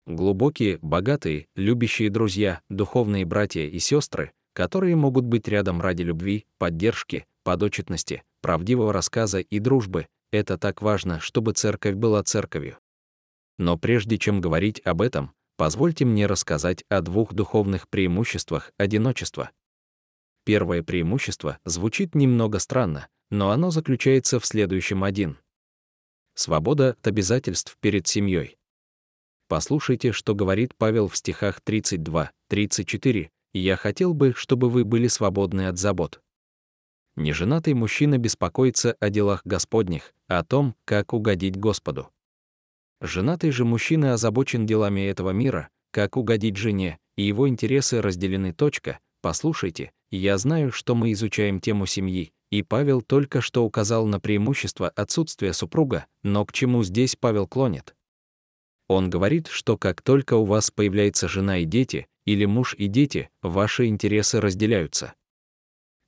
Глубокие, 0.06 0.78
богатые, 0.80 1.48
любящие 1.54 2.10
друзья, 2.10 2.62
духовные 2.68 3.24
братья 3.24 3.62
и 3.62 3.78
сестры, 3.78 4.32
которые 4.54 4.96
могут 4.96 5.24
быть 5.24 5.46
рядом 5.48 5.80
ради 5.80 6.02
любви, 6.02 6.46
поддержки, 6.58 7.26
подочетности, 7.44 8.22
правдивого 8.40 8.92
рассказа 8.92 9.40
и 9.40 9.58
дружбы, 9.58 10.06
это 10.30 10.58
так 10.58 10.82
важно, 10.82 11.20
чтобы 11.20 11.52
церковь 11.52 11.94
была 11.94 12.22
церковью. 12.22 12.78
Но 13.58 13.76
прежде 13.76 14.18
чем 14.18 14.40
говорить 14.40 14.80
об 14.84 15.02
этом, 15.02 15.32
позвольте 15.56 16.04
мне 16.04 16.26
рассказать 16.26 16.84
о 16.88 17.00
двух 17.00 17.34
духовных 17.34 17.88
преимуществах 17.88 18.72
одиночества. 18.78 19.50
Первое 20.44 20.82
преимущество 20.82 21.58
звучит 21.64 22.14
немного 22.14 22.58
странно, 22.58 23.08
но 23.30 23.50
оно 23.50 23.70
заключается 23.70 24.40
в 24.40 24.46
следующем 24.46 25.04
один. 25.04 25.38
Свобода 26.38 26.90
от 26.90 27.04
обязательств 27.04 27.76
перед 27.80 28.06
семьей. 28.06 28.58
Послушайте, 29.48 30.12
что 30.12 30.36
говорит 30.36 30.72
Павел 30.76 31.08
в 31.08 31.16
стихах 31.16 31.60
32, 31.60 32.30
34. 32.46 33.30
«Я 33.54 33.76
хотел 33.76 34.14
бы, 34.14 34.32
чтобы 34.36 34.70
вы 34.70 34.84
были 34.84 35.08
свободны 35.08 35.66
от 35.66 35.78
забот». 35.78 36.20
Неженатый 37.16 37.74
мужчина 37.74 38.18
беспокоится 38.18 38.94
о 39.00 39.10
делах 39.10 39.42
Господних, 39.44 40.14
о 40.28 40.44
том, 40.44 40.76
как 40.84 41.12
угодить 41.12 41.56
Господу. 41.56 42.08
Женатый 43.00 43.50
же 43.50 43.64
мужчина 43.64 44.12
озабочен 44.12 44.64
делами 44.64 45.00
этого 45.08 45.30
мира, 45.30 45.70
как 45.90 46.16
угодить 46.16 46.56
жене, 46.56 47.00
и 47.16 47.24
его 47.24 47.48
интересы 47.48 48.00
разделены. 48.00 48.52
Точка. 48.52 49.00
Послушайте, 49.22 49.90
я 50.12 50.38
знаю, 50.38 50.70
что 50.70 50.94
мы 50.94 51.10
изучаем 51.10 51.58
тему 51.58 51.86
семьи, 51.86 52.30
и 52.50 52.62
Павел 52.62 53.02
только 53.02 53.40
что 53.40 53.64
указал 53.64 54.06
на 54.06 54.20
преимущество 54.20 54.88
отсутствия 54.88 55.52
супруга, 55.52 56.06
но 56.22 56.44
к 56.44 56.52
чему 56.52 56.82
здесь 56.82 57.16
Павел 57.16 57.46
клонит? 57.46 57.94
Он 58.88 59.10
говорит, 59.10 59.48
что 59.48 59.76
как 59.76 60.00
только 60.02 60.34
у 60.34 60.44
вас 60.44 60.70
появляется 60.70 61.28
жена 61.28 61.58
и 61.58 61.64
дети, 61.64 62.08
или 62.24 62.46
муж 62.46 62.74
и 62.78 62.86
дети, 62.86 63.30
ваши 63.42 63.86
интересы 63.86 64.40
разделяются. 64.40 65.14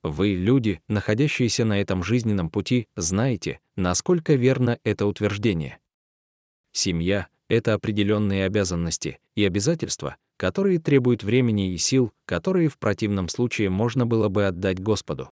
Вы, 0.03 0.29
люди, 0.29 0.81
находящиеся 0.87 1.63
на 1.63 1.79
этом 1.79 2.03
жизненном 2.03 2.49
пути, 2.49 2.87
знаете, 2.95 3.59
насколько 3.75 4.33
верно 4.33 4.79
это 4.83 5.05
утверждение. 5.05 5.77
Семья— 6.71 7.27
это 7.49 7.75
определенные 7.75 8.45
обязанности 8.45 9.19
и 9.35 9.45
обязательства, 9.45 10.17
которые 10.37 10.79
требуют 10.79 11.23
времени 11.23 11.71
и 11.71 11.77
сил, 11.77 12.11
которые 12.25 12.69
в 12.69 12.79
противном 12.79 13.29
случае 13.29 13.69
можно 13.69 14.07
было 14.07 14.27
бы 14.27 14.47
отдать 14.47 14.79
Господу. 14.79 15.29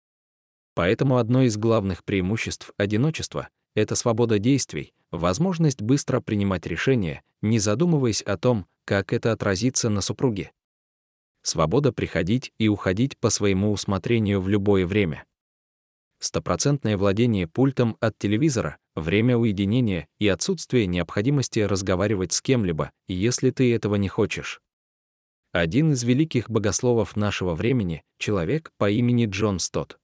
Поэтому 0.79 1.17
одно 1.17 1.43
из 1.43 1.57
главных 1.57 2.05
преимуществ 2.05 2.71
одиночества— 2.77 3.49
это 3.75 3.97
свобода 3.97 4.39
действий, 4.39 4.95
возможность 5.11 5.83
быстро 5.83 6.21
принимать 6.21 6.69
решения, 6.69 7.25
не 7.43 7.59
задумываясь 7.59 8.23
о 8.23 8.37
том, 8.37 8.65
как 8.85 9.13
это 9.13 9.33
отразится 9.33 9.91
на 9.91 10.03
супруге. 10.03 10.53
Свобода 11.43 11.93
приходить 11.93 12.53
и 12.59 12.69
уходить 12.69 13.19
по 13.19 13.29
своему 13.29 13.73
усмотрению 13.73 14.41
в 14.41 14.49
любое 14.49 14.87
время. 14.87 15.25
Стопроцентное 16.21 16.97
владение 16.97 17.49
пультом 17.49 17.97
от 17.99 18.17
телевизора, 18.17 18.79
время 18.95 19.37
уединения 19.37 20.07
и 20.21 20.29
отсутствие 20.29 20.87
необходимости 20.87 21.59
разговаривать 21.59 22.33
с 22.33 22.41
кем-либо, 22.41 22.93
если 23.09 23.51
ты 23.51 23.75
этого 23.75 23.97
не 23.97 24.07
хочешь. 24.07 24.61
Один 25.51 25.91
из 25.91 26.05
великих 26.05 26.49
богословов 26.49 27.17
нашего 27.17 27.57
времени— 27.57 28.05
человек 28.19 28.71
по 28.79 28.89
имени 28.89 29.27
Джон 29.27 29.59
Стот. 29.59 29.99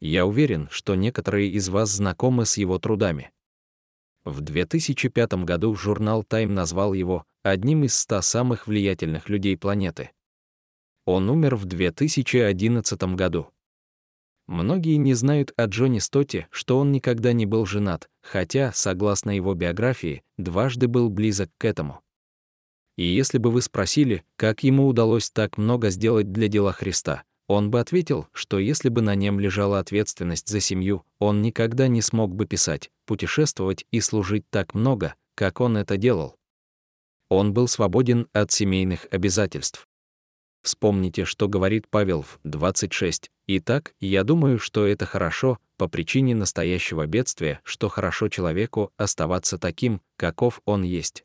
Я 0.00 0.26
уверен, 0.26 0.68
что 0.70 0.94
некоторые 0.94 1.50
из 1.50 1.68
вас 1.68 1.90
знакомы 1.90 2.44
с 2.44 2.58
его 2.58 2.78
трудами. 2.78 3.30
В 4.24 4.40
2005 4.40 5.44
году 5.44 5.74
журнал 5.74 6.22
Time 6.22 6.48
назвал 6.48 6.92
его 6.92 7.24
одним 7.42 7.84
из 7.84 7.96
100 7.96 8.22
самых 8.22 8.66
влиятельных 8.66 9.28
людей 9.28 9.56
планеты. 9.56 10.10
Он 11.04 11.30
умер 11.30 11.56
в 11.56 11.64
2011 11.64 13.14
году. 13.14 13.52
Многие 14.48 14.96
не 14.96 15.14
знают 15.14 15.52
о 15.56 15.66
Джоне 15.66 16.00
Стоте, 16.00 16.48
что 16.50 16.78
он 16.78 16.92
никогда 16.92 17.32
не 17.32 17.46
был 17.46 17.66
женат, 17.66 18.08
хотя, 18.20 18.72
согласно 18.72 19.30
его 19.30 19.54
биографии, 19.54 20.22
дважды 20.36 20.88
был 20.88 21.08
близок 21.10 21.50
к 21.58 21.64
этому. 21.64 22.00
И 22.96 23.04
если 23.04 23.38
бы 23.38 23.50
вы 23.50 23.62
спросили, 23.62 24.24
как 24.36 24.62
ему 24.62 24.86
удалось 24.86 25.30
так 25.30 25.58
много 25.58 25.90
сделать 25.90 26.32
для 26.32 26.48
дела 26.48 26.72
Христа, 26.72 27.24
он 27.48 27.70
бы 27.70 27.80
ответил, 27.80 28.28
что 28.32 28.58
если 28.58 28.88
бы 28.88 29.02
на 29.02 29.14
нем 29.14 29.38
лежала 29.38 29.78
ответственность 29.78 30.48
за 30.48 30.60
семью, 30.60 31.04
он 31.18 31.42
никогда 31.42 31.88
не 31.88 32.02
смог 32.02 32.34
бы 32.34 32.46
писать, 32.46 32.90
путешествовать 33.04 33.86
и 33.90 34.00
служить 34.00 34.48
так 34.50 34.74
много, 34.74 35.14
как 35.34 35.60
он 35.60 35.76
это 35.76 35.96
делал. 35.96 36.36
Он 37.28 37.52
был 37.52 37.68
свободен 37.68 38.28
от 38.32 38.52
семейных 38.52 39.06
обязательств. 39.10 39.88
Вспомните, 40.62 41.24
что 41.24 41.48
говорит 41.48 41.86
Павел 41.88 42.22
в 42.22 42.40
26. 42.42 43.30
«Итак, 43.46 43.94
я 44.00 44.24
думаю, 44.24 44.58
что 44.58 44.84
это 44.84 45.06
хорошо, 45.06 45.58
по 45.76 45.88
причине 45.88 46.34
настоящего 46.34 47.06
бедствия, 47.06 47.60
что 47.62 47.88
хорошо 47.88 48.28
человеку 48.28 48.92
оставаться 48.96 49.58
таким, 49.58 50.00
каков 50.16 50.60
он 50.64 50.82
есть. 50.82 51.24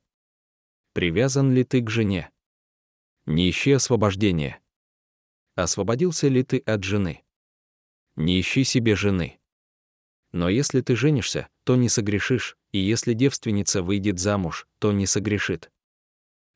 Привязан 0.93 1.53
ли 1.53 1.63
ты 1.63 1.81
к 1.81 1.89
жене? 1.89 2.29
Не 3.25 3.49
ищи 3.49 3.71
освобождения, 3.71 4.60
освободился 5.55 6.27
ли 6.27 6.43
ты 6.43 6.59
от 6.59 6.83
жены. 6.83 7.23
Не 8.15 8.39
ищи 8.39 8.63
себе 8.63 8.95
жены. 8.95 9.39
Но 10.31 10.49
если 10.49 10.81
ты 10.81 10.95
женишься, 10.95 11.49
то 11.63 11.75
не 11.75 11.89
согрешишь, 11.89 12.57
и 12.71 12.79
если 12.79 13.13
девственница 13.13 13.83
выйдет 13.83 14.19
замуж, 14.19 14.67
то 14.79 14.91
не 14.91 15.05
согрешит. 15.05 15.71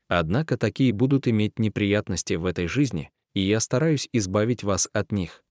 Однако 0.08 0.56
такие 0.56 0.92
будут 0.92 1.28
иметь 1.28 1.58
неприятности 1.58 2.34
в 2.34 2.46
этой 2.46 2.68
жизни, 2.68 3.10
и 3.34 3.40
я 3.40 3.60
стараюсь 3.60 4.08
избавить 4.12 4.62
вас 4.62 4.88
от 4.92 5.12
них. 5.12 5.44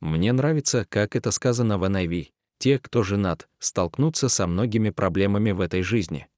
Мне 0.00 0.32
нравится, 0.32 0.86
как 0.88 1.14
это 1.16 1.30
сказано 1.30 1.78
в 1.78 1.84
NIV. 1.84 2.30
Те, 2.58 2.78
кто 2.78 3.02
женат, 3.02 3.48
столкнутся 3.58 4.28
со 4.28 4.46
многими 4.46 4.90
проблемами 4.90 5.50
в 5.52 5.60
этой 5.60 5.82
жизни. 5.82 6.28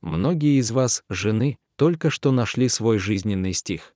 Многие 0.00 0.58
из 0.58 0.70
вас, 0.70 1.04
жены, 1.08 1.58
только 1.76 2.10
что 2.10 2.32
нашли 2.32 2.68
свой 2.68 2.98
жизненный 2.98 3.52
стих. 3.52 3.94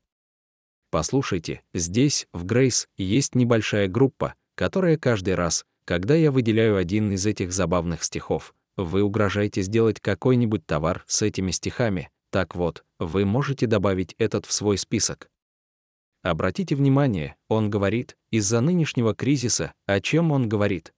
Послушайте, 0.93 1.63
здесь, 1.73 2.29
в 2.35 2.45
Грейс, 2.45 2.87
есть 2.99 3.35
небольшая 3.35 3.89
группа, 3.89 4.35
которая 4.55 4.99
каждый 4.99 5.35
раз, 5.35 5.65
когда 5.87 6.15
я 6.15 6.31
выделяю 6.31 6.77
один 6.77 7.13
из 7.13 7.25
этих 7.25 7.51
забавных 7.51 8.05
стихов, 8.05 8.55
вы 8.77 9.03
угрожаете 9.03 9.63
сделать 9.63 10.01
какой-нибудь 10.01 10.67
товар 10.67 11.03
с 11.07 11.23
этими 11.23 11.51
стихами, 11.51 12.11
так 12.31 12.55
вот, 12.55 12.85
вы 12.99 13.25
можете 13.25 13.67
добавить 13.67 14.15
этот 14.19 14.45
в 14.45 14.53
свой 14.53 14.77
список. 14.77 15.31
Обратите 16.23 16.77
внимание, 16.77 17.37
он 17.49 17.71
говорит, 17.71 18.19
из-за 18.31 18.61
нынешнего 18.61 19.15
кризиса, 19.15 19.73
о 19.87 19.99
чем 20.03 20.31
он 20.31 20.47
говорит. 20.47 20.93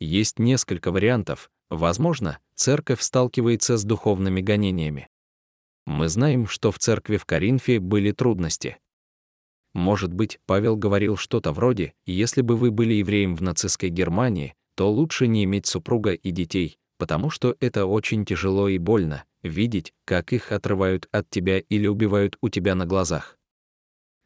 Есть 0.00 0.40
несколько 0.40 0.90
вариантов, 0.90 1.48
возможно, 1.70 2.40
церковь 2.56 3.02
сталкивается 3.02 3.76
с 3.76 3.84
духовными 3.84 4.40
гонениями. 4.40 5.06
Мы 5.86 6.08
знаем, 6.08 6.48
что 6.48 6.72
в 6.72 6.80
церкви 6.80 7.18
в 7.18 7.24
Коринфе 7.24 7.78
были 7.78 8.10
трудности. 8.10 8.78
Может 9.76 10.14
быть, 10.14 10.40
Павел 10.46 10.74
говорил 10.74 11.18
что-то 11.18 11.52
вроде 11.52 11.92
«Если 12.06 12.40
бы 12.40 12.56
вы 12.56 12.70
были 12.70 12.94
евреем 12.94 13.36
в 13.36 13.42
нацистской 13.42 13.90
Германии, 13.90 14.54
то 14.74 14.90
лучше 14.90 15.26
не 15.26 15.44
иметь 15.44 15.66
супруга 15.66 16.14
и 16.14 16.30
детей, 16.30 16.78
потому 16.96 17.28
что 17.28 17.54
это 17.60 17.84
очень 17.84 18.24
тяжело 18.24 18.68
и 18.68 18.78
больно 18.78 19.24
видеть, 19.42 19.92
как 20.06 20.32
их 20.32 20.50
отрывают 20.50 21.08
от 21.12 21.28
тебя 21.28 21.58
или 21.58 21.86
убивают 21.86 22.38
у 22.40 22.48
тебя 22.48 22.74
на 22.74 22.86
глазах. 22.86 23.36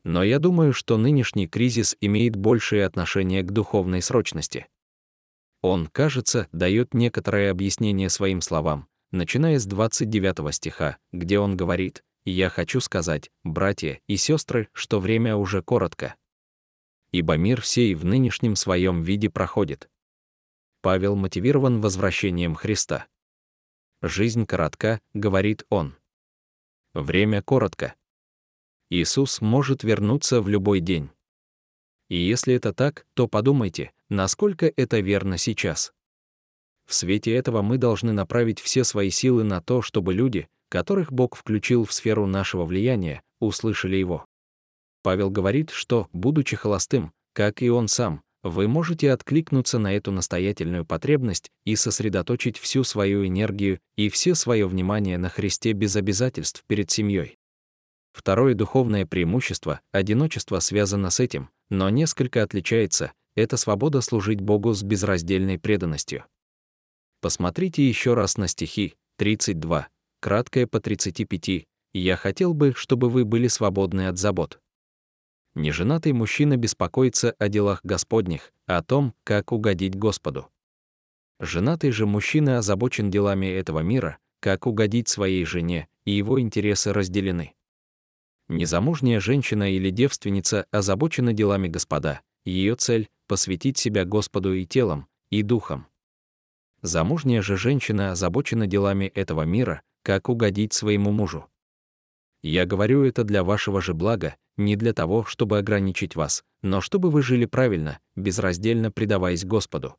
Но 0.04 0.22
я 0.22 0.38
думаю, 0.38 0.72
что 0.72 0.96
нынешний 0.96 1.48
кризис 1.48 1.96
имеет 2.00 2.36
большее 2.36 2.86
отношение 2.86 3.42
к 3.42 3.50
духовной 3.50 4.02
срочности. 4.02 4.68
Он, 5.62 5.88
кажется, 5.88 6.46
дает 6.52 6.94
некоторое 6.94 7.50
объяснение 7.50 8.08
своим 8.08 8.40
словам, 8.40 8.86
начиная 9.10 9.58
с 9.58 9.66
29 9.66 10.54
стиха, 10.54 10.98
где 11.10 11.40
он 11.40 11.56
говорит 11.56 12.04
«Я 12.24 12.50
хочу 12.50 12.80
сказать, 12.80 13.30
братья 13.44 14.00
и 14.06 14.16
сестры, 14.16 14.68
что 14.72 15.00
время 15.00 15.36
уже 15.36 15.62
коротко. 15.62 16.16
Ибо 17.12 17.36
мир 17.36 17.64
сей 17.64 17.94
в 17.94 18.04
нынешнем 18.04 18.56
своем 18.56 19.02
виде 19.02 19.30
проходит». 19.30 19.90
Павел 20.82 21.16
мотивирован 21.16 21.80
возвращением 21.80 22.54
Христа. 22.54 23.06
«Жизнь 24.02 24.46
коротка»,— 24.46 25.00
говорит 25.14 25.64
он. 25.68 25.96
«Время 26.94 27.42
коротко». 27.42 27.94
Иисус 28.88 29.40
может 29.40 29.84
вернуться 29.84 30.40
в 30.40 30.48
любой 30.48 30.80
день. 30.80 31.10
И 32.08 32.16
если 32.16 32.54
это 32.54 32.74
так, 32.74 33.06
то 33.14 33.28
подумайте, 33.28 33.92
насколько 34.08 34.66
это 34.66 34.98
верно 34.98 35.38
сейчас. 35.38 35.92
В 36.86 36.94
свете 36.94 37.32
этого 37.32 37.62
мы 37.62 37.78
должны 37.78 38.12
направить 38.12 38.58
все 38.58 38.82
свои 38.82 39.10
силы 39.10 39.44
на 39.44 39.62
то, 39.62 39.80
чтобы 39.80 40.12
люди, 40.12 40.48
которых 40.70 41.12
Бог 41.12 41.36
включил 41.36 41.84
в 41.84 41.92
сферу 41.92 42.26
нашего 42.26 42.64
влияния, 42.64 43.20
услышали 43.40 43.96
Его. 43.96 44.24
Павел 45.02 45.28
говорит, 45.28 45.70
что, 45.70 46.08
будучи 46.12 46.56
холостым, 46.56 47.12
как 47.34 47.60
и 47.60 47.68
он 47.68 47.88
сам, 47.88 48.22
вы 48.42 48.68
можете 48.68 49.12
откликнуться 49.12 49.78
на 49.78 49.94
эту 49.94 50.12
настоятельную 50.12 50.86
потребность 50.86 51.50
и 51.64 51.76
сосредоточить 51.76 52.56
всю 52.56 52.84
свою 52.84 53.26
энергию 53.26 53.80
и 53.96 54.08
все 54.08 54.34
свое 54.34 54.66
внимание 54.66 55.18
на 55.18 55.28
Христе 55.28 55.72
без 55.72 55.96
обязательств 55.96 56.64
перед 56.66 56.90
семьей. 56.90 57.36
Второе 58.12 58.54
духовное 58.54 59.06
преимущество— 59.06 59.80
одиночество 59.92 60.58
связано 60.60 61.10
с 61.10 61.20
этим, 61.20 61.50
но 61.68 61.90
несколько 61.90 62.42
отличается— 62.42 63.12
это 63.36 63.56
свобода 63.56 64.00
служить 64.00 64.40
Богу 64.40 64.72
с 64.72 64.82
безраздельной 64.82 65.58
преданностью. 65.58 66.24
Посмотрите 67.20 67.86
еще 67.86 68.14
раз 68.14 68.38
на 68.38 68.48
стихи 68.48 68.94
32, 69.18 69.88
краткое 70.20 70.66
по 70.66 70.80
35, 70.80 71.66
«Я 71.92 72.16
хотел 72.16 72.54
бы, 72.54 72.72
чтобы 72.74 73.10
вы 73.10 73.24
были 73.24 73.48
свободны 73.48 74.06
от 74.06 74.18
забот». 74.18 74.60
Неженатый 75.54 76.12
мужчина 76.12 76.56
беспокоится 76.56 77.32
о 77.32 77.48
делах 77.48 77.80
Господних, 77.82 78.52
о 78.66 78.82
том, 78.82 79.14
как 79.24 79.50
угодить 79.50 79.96
Господу. 79.96 80.48
Женатый 81.40 81.90
же 81.90 82.06
мужчина 82.06 82.58
озабочен 82.58 83.10
делами 83.10 83.46
этого 83.46 83.80
мира, 83.80 84.18
как 84.40 84.66
угодить 84.66 85.08
своей 85.08 85.44
жене, 85.44 85.88
и 86.04 86.12
его 86.12 86.40
интересы 86.40 86.92
разделены. 86.92 87.54
Незамужняя 88.48 89.20
женщина 89.20 89.72
или 89.72 89.90
девственница 89.90 90.66
озабочена 90.70 91.32
делами 91.32 91.68
Господа, 91.68 92.20
ее 92.44 92.74
цель— 92.74 93.08
посвятить 93.26 93.78
себя 93.78 94.04
Господу 94.04 94.54
и 94.54 94.66
телом, 94.66 95.06
и 95.30 95.42
духом. 95.42 95.86
Замужняя 96.82 97.42
же 97.42 97.56
женщина 97.56 98.12
озабочена 98.12 98.66
делами 98.66 99.06
этого 99.06 99.42
мира, 99.42 99.82
как 100.02 100.28
угодить 100.28 100.72
своему 100.72 101.10
мужу. 101.12 101.46
Я 102.42 102.64
говорю 102.64 103.04
это 103.04 103.24
для 103.24 103.44
вашего 103.44 103.80
же 103.80 103.94
блага, 103.94 104.36
не 104.56 104.76
для 104.76 104.92
того, 104.92 105.24
чтобы 105.24 105.58
ограничить 105.58 106.16
вас, 106.16 106.44
но 106.62 106.80
чтобы 106.80 107.10
вы 107.10 107.22
жили 107.22 107.44
правильно, 107.44 108.00
безраздельно 108.16 108.90
предаваясь 108.90 109.44
Господу. 109.44 109.96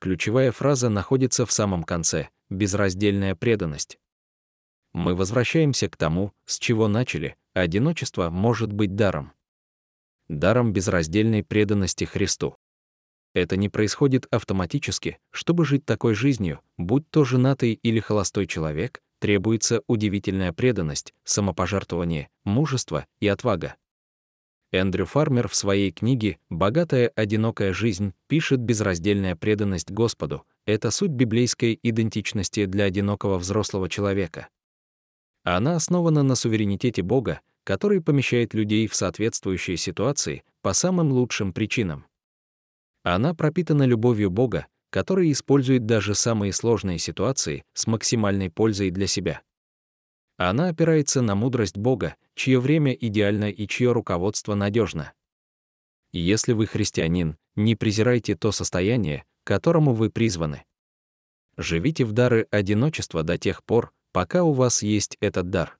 Ключевая 0.00 0.52
фраза 0.52 0.88
находится 0.88 1.44
в 1.44 1.52
самом 1.52 1.84
конце— 1.84 2.28
безраздельная 2.50 3.34
преданность. 3.34 3.98
Мы 4.92 5.14
возвращаемся 5.14 5.88
к 5.88 5.96
тому, 5.96 6.32
с 6.46 6.58
чего 6.58 6.88
начали, 6.88 7.36
одиночество 7.52 8.30
может 8.30 8.72
быть 8.72 8.96
даром. 8.96 9.32
Даром 10.28 10.72
безраздельной 10.72 11.44
преданности 11.44 12.04
Христу. 12.04 12.56
Это 13.34 13.56
не 13.56 13.68
происходит 13.68 14.26
автоматически, 14.30 15.18
чтобы 15.30 15.64
жить 15.64 15.84
такой 15.84 16.14
жизнью, 16.14 16.60
будь 16.76 17.08
то 17.10 17.24
женатый 17.24 17.74
или 17.74 18.00
холостой 18.00 18.46
человек, 18.46 19.00
требуется 19.20 19.82
удивительная 19.86 20.52
преданность, 20.52 21.14
самопожертвование, 21.24 22.28
мужество 22.44 23.06
и 23.20 23.28
отвага. 23.28 23.76
Эндрю 24.72 25.04
Фармер 25.04 25.48
в 25.48 25.54
своей 25.54 25.90
книге 25.90 26.38
«Богатая 26.48 27.08
одинокая 27.16 27.72
жизнь» 27.72 28.14
пишет 28.28 28.60
«Безраздельная 28.60 29.34
преданность 29.34 29.90
Господу»— 29.90 30.44
это 30.64 30.90
суть 30.90 31.10
библейской 31.10 31.78
идентичности 31.82 32.66
для 32.66 32.84
одинокого 32.84 33.38
взрослого 33.38 33.88
человека. 33.88 34.48
Она 35.42 35.76
основана 35.76 36.22
на 36.22 36.36
суверенитете 36.36 37.02
Бога, 37.02 37.40
который 37.64 38.00
помещает 38.00 38.54
людей 38.54 38.86
в 38.86 38.94
соответствующие 38.94 39.76
ситуации 39.76 40.44
по 40.62 40.72
самым 40.72 41.12
лучшим 41.12 41.52
причинам. 41.52 42.04
Она 43.02 43.34
пропитана 43.34 43.84
любовью 43.84 44.30
Бога, 44.30 44.66
который 44.90 45.30
использует 45.32 45.86
даже 45.86 46.14
самые 46.14 46.52
сложные 46.52 46.98
ситуации 46.98 47.62
с 47.74 47.86
максимальной 47.86 48.50
пользой 48.50 48.90
для 48.90 49.06
себя. 49.06 49.42
Она 50.36 50.68
опирается 50.68 51.22
на 51.22 51.34
мудрость 51.34 51.76
Бога, 51.76 52.16
чье 52.34 52.60
время 52.60 52.92
идеально 52.92 53.50
и 53.50 53.66
чье 53.66 53.92
руководство 53.92 54.54
надежно. 54.54 55.12
Если 56.12 56.52
вы 56.52 56.66
христианин, 56.66 57.36
не 57.56 57.76
презирайте 57.76 58.34
то 58.34 58.50
состояние, 58.50 59.24
к 59.44 59.46
которому 59.46 59.94
вы 59.94 60.10
призваны. 60.10 60.64
Живите 61.56 62.04
в 62.04 62.12
дары 62.12 62.46
одиночества 62.50 63.22
до 63.22 63.38
тех 63.38 63.62
пор, 63.64 63.92
пока 64.12 64.42
у 64.42 64.52
вас 64.52 64.82
есть 64.82 65.16
этот 65.20 65.50
дар. 65.50 65.78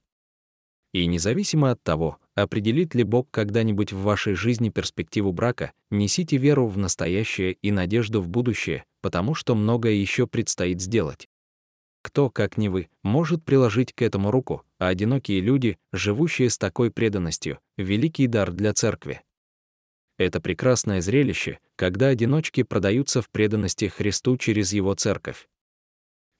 И 0.93 1.07
независимо 1.07 1.71
от 1.71 1.83
того, 1.83 2.19
определит 2.43 2.95
ли 2.95 3.03
Бог 3.03 3.29
когда-нибудь 3.31 3.93
в 3.93 4.03
вашей 4.03 4.35
жизни 4.35 4.69
перспективу 4.69 5.33
брака, 5.33 5.73
несите 5.91 6.37
веру 6.37 6.67
в 6.67 6.79
настоящее 6.79 7.53
и 7.53 7.71
надежду 7.71 8.21
в 8.21 8.29
будущее, 8.29 8.85
потому 9.01 9.35
что 9.35 9.55
многое 9.55 9.95
еще 9.95 10.27
предстоит 10.27 10.81
сделать. 10.81 11.29
Кто, 12.03 12.31
как 12.31 12.57
не 12.57 12.69
вы, 12.69 12.89
может 13.03 13.45
приложить 13.45 13.93
к 13.93 14.03
этому 14.03 14.31
руку, 14.31 14.65
а 14.79 14.89
одинокие 14.89 15.41
люди, 15.41 15.79
живущие 15.93 16.49
с 16.49 16.57
такой 16.57 16.91
преданностью, 16.91 17.59
великий 17.77 18.27
дар 18.27 18.53
для 18.53 18.73
церкви. 18.73 19.21
Это 20.17 20.41
прекрасное 20.41 21.01
зрелище, 21.01 21.59
когда 21.77 22.09
одиночки 22.09 22.63
продаются 22.63 23.23
в 23.23 23.31
преданности 23.31 23.87
Христу 23.87 24.37
через 24.37 24.73
его 24.73 24.95
церковь. 24.95 25.49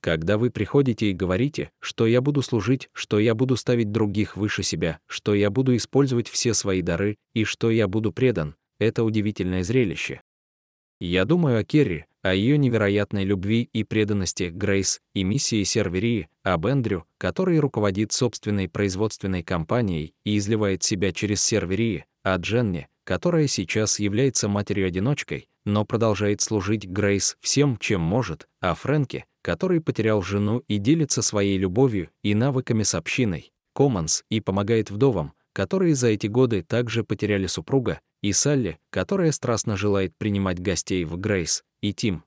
Когда 0.01 0.39
вы 0.39 0.49
приходите 0.49 1.11
и 1.11 1.13
говорите, 1.13 1.69
что 1.79 2.07
я 2.07 2.21
буду 2.21 2.41
служить, 2.41 2.89
что 2.91 3.19
я 3.19 3.35
буду 3.35 3.55
ставить 3.55 3.91
других 3.91 4.35
выше 4.35 4.63
себя, 4.63 4.99
что 5.05 5.35
я 5.35 5.51
буду 5.51 5.75
использовать 5.75 6.27
все 6.27 6.55
свои 6.55 6.81
дары 6.81 7.17
и 7.35 7.43
что 7.43 7.69
я 7.69 7.87
буду 7.87 8.11
предан, 8.11 8.55
это 8.79 9.03
удивительное 9.03 9.63
зрелище. 9.63 10.21
Я 10.99 11.25
думаю 11.25 11.59
о 11.59 11.63
Керри, 11.63 12.05
о 12.23 12.33
ее 12.33 12.57
невероятной 12.57 13.25
любви 13.25 13.69
и 13.73 13.83
преданности 13.83 14.51
Грейс 14.51 15.01
и 15.13 15.23
миссии 15.23 15.63
Серверии, 15.63 16.29
об 16.43 16.65
Эндрю, 16.65 17.05
который 17.19 17.59
руководит 17.59 18.11
собственной 18.11 18.67
производственной 18.69 19.43
компанией 19.43 20.13
и 20.23 20.37
изливает 20.37 20.81
себя 20.81 21.11
через 21.11 21.43
Серверии, 21.43 22.05
о 22.23 22.37
Дженне, 22.37 22.87
которая 23.03 23.47
сейчас 23.47 23.99
является 23.99 24.47
матерью-одиночкой, 24.47 25.47
но 25.65 25.85
продолжает 25.85 26.41
служить 26.41 26.87
Грейс 26.87 27.37
всем, 27.39 27.77
чем 27.77 28.01
может, 28.01 28.47
о 28.59 28.73
Фрэнке, 28.75 29.25
который 29.41 29.81
потерял 29.81 30.21
жену 30.21 30.63
и 30.67 30.77
делится 30.77 31.21
своей 31.21 31.57
любовью 31.57 32.09
и 32.23 32.35
навыками 32.35 32.83
с 32.83 32.95
общиной, 32.95 33.51
Commons 33.77 34.23
и 34.29 34.39
помогает 34.39 34.91
вдовам, 34.91 35.33
которые 35.53 35.95
за 35.95 36.07
эти 36.09 36.27
годы 36.27 36.63
также 36.63 37.03
потеряли 37.03 37.47
супруга, 37.47 37.99
и 38.21 38.33
Салли, 38.33 38.77
которая 38.89 39.31
страстно 39.31 39.75
желает 39.75 40.15
принимать 40.17 40.59
гостей 40.59 41.03
в 41.05 41.17
Грейс, 41.17 41.63
и 41.81 41.93
Тим, 41.93 42.23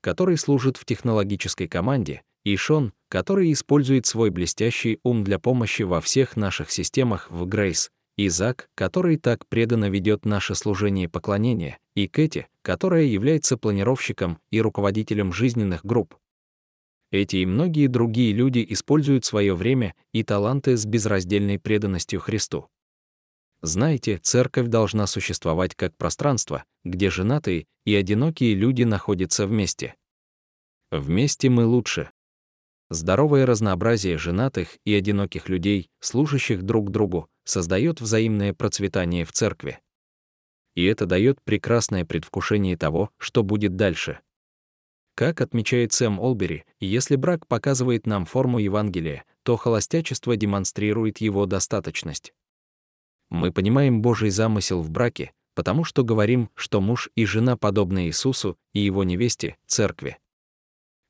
который 0.00 0.36
служит 0.36 0.76
в 0.76 0.84
технологической 0.84 1.68
команде, 1.68 2.22
и 2.44 2.56
Шон, 2.56 2.92
который 3.08 3.52
использует 3.52 4.06
свой 4.06 4.30
блестящий 4.30 4.98
ум 5.02 5.24
для 5.24 5.38
помощи 5.38 5.82
во 5.82 6.00
всех 6.00 6.36
наших 6.36 6.70
системах 6.70 7.30
в 7.30 7.46
Грейс, 7.46 7.90
и 8.18 8.28
Зак, 8.28 8.68
который 8.74 9.16
так 9.16 9.46
преданно 9.46 9.88
ведет 9.88 10.24
наше 10.24 10.56
служение 10.56 11.04
и 11.04 11.08
поклонение, 11.08 11.78
и 11.94 12.08
Кэти, 12.08 12.48
которая 12.62 13.04
является 13.04 13.56
планировщиком 13.56 14.40
и 14.50 14.60
руководителем 14.60 15.32
жизненных 15.32 15.84
групп. 15.84 16.16
Эти 17.12 17.36
и 17.36 17.46
многие 17.46 17.86
другие 17.86 18.32
люди 18.32 18.66
используют 18.68 19.24
свое 19.24 19.54
время 19.54 19.94
и 20.12 20.24
таланты 20.24 20.76
с 20.76 20.84
безраздельной 20.84 21.60
преданностью 21.60 22.18
Христу. 22.20 22.68
Знаете, 23.62 24.18
церковь 24.18 24.66
должна 24.66 25.06
существовать 25.06 25.76
как 25.76 25.96
пространство, 25.96 26.64
где 26.84 27.10
женатые 27.10 27.66
и 27.86 27.94
одинокие 27.94 28.54
люди 28.54 28.82
находятся 28.82 29.46
вместе. 29.46 29.94
Вместе 30.90 31.48
мы 31.50 31.66
лучше. 31.66 32.10
Здоровое 32.90 33.46
разнообразие 33.46 34.18
женатых 34.18 34.78
и 34.84 34.92
одиноких 34.94 35.48
людей, 35.48 35.90
служащих 36.00 36.62
друг 36.62 36.90
другу, 36.90 37.28
создает 37.48 38.00
взаимное 38.00 38.52
процветание 38.52 39.24
в 39.24 39.32
церкви. 39.32 39.78
И 40.74 40.84
это 40.84 41.06
дает 41.06 41.40
прекрасное 41.42 42.04
предвкушение 42.04 42.76
того, 42.76 43.10
что 43.16 43.42
будет 43.42 43.74
дальше. 43.74 44.20
Как 45.14 45.40
отмечает 45.40 45.92
Сэм 45.92 46.20
Олбери, 46.20 46.64
если 46.78 47.16
брак 47.16 47.46
показывает 47.46 48.06
нам 48.06 48.26
форму 48.26 48.58
Евангелия, 48.58 49.24
то 49.42 49.56
холостячество 49.56 50.36
демонстрирует 50.36 51.18
его 51.18 51.46
достаточность. 51.46 52.34
Мы 53.30 53.50
понимаем 53.50 54.00
Божий 54.00 54.30
замысел 54.30 54.80
в 54.82 54.90
браке, 54.90 55.32
потому 55.54 55.84
что 55.84 56.04
говорим, 56.04 56.50
что 56.54 56.80
муж 56.80 57.10
и 57.16 57.24
жена 57.24 57.56
подобны 57.56 58.06
Иисусу 58.06 58.56
и 58.74 58.80
его 58.80 59.04
невесте, 59.04 59.56
церкви. 59.66 60.18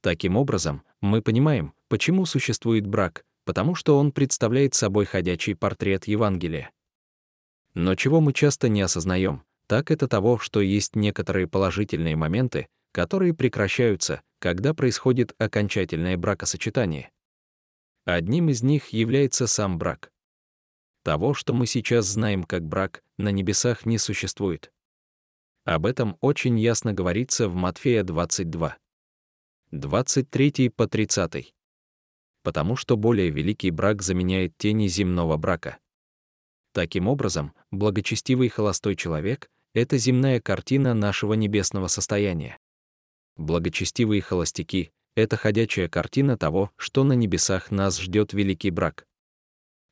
Таким 0.00 0.36
образом, 0.36 0.82
мы 1.00 1.20
понимаем, 1.20 1.74
почему 1.88 2.24
существует 2.24 2.86
брак, 2.86 3.24
потому 3.48 3.74
что 3.74 3.96
он 3.96 4.12
представляет 4.12 4.74
собой 4.74 5.06
ходячий 5.06 5.56
портрет 5.56 6.06
Евангелия. 6.06 6.70
Но 7.72 7.94
чего 7.94 8.20
мы 8.20 8.34
часто 8.34 8.68
не 8.68 8.82
осознаем, 8.82 9.42
так 9.66 9.90
это 9.90 10.06
того, 10.06 10.36
что 10.36 10.60
есть 10.60 10.94
некоторые 10.96 11.46
положительные 11.46 12.14
моменты, 12.14 12.68
которые 12.92 13.32
прекращаются, 13.32 14.20
когда 14.38 14.74
происходит 14.74 15.34
окончательное 15.38 16.18
бракосочетание. 16.18 17.10
Одним 18.04 18.50
из 18.50 18.62
них 18.62 18.88
является 18.88 19.46
сам 19.46 19.78
брак. 19.78 20.12
Того, 21.02 21.32
что 21.32 21.54
мы 21.54 21.66
сейчас 21.66 22.04
знаем 22.04 22.44
как 22.44 22.66
брак, 22.66 23.02
на 23.16 23.30
небесах 23.30 23.86
не 23.86 23.96
существует. 23.96 24.70
Об 25.64 25.86
этом 25.86 26.18
очень 26.20 26.60
ясно 26.60 26.92
говорится 26.92 27.48
в 27.48 27.54
Матфея 27.54 28.02
22. 28.02 28.76
23 29.70 30.68
по 30.68 30.86
30. 30.86 31.54
Потому 32.48 32.76
что 32.76 32.96
более 32.96 33.28
великий 33.28 33.70
брак 33.70 34.00
заменяет 34.00 34.56
тени 34.56 34.86
земного 34.88 35.36
брака. 35.36 35.76
Таким 36.72 37.06
образом, 37.06 37.52
благочестивый 37.70 38.48
холостой 38.48 38.96
человек— 38.96 39.50
это 39.74 39.98
земная 39.98 40.40
картина 40.40 40.94
нашего 40.94 41.34
небесного 41.34 41.88
состояния. 41.88 42.56
Благочестивые 43.36 44.22
холостяки— 44.22 44.92
это 45.14 45.36
ходячая 45.36 45.90
картина 45.90 46.38
того, 46.38 46.70
что 46.76 47.04
на 47.04 47.12
небесах 47.12 47.70
нас 47.70 48.00
ждет 48.00 48.32
великий 48.32 48.70
брак. 48.70 49.04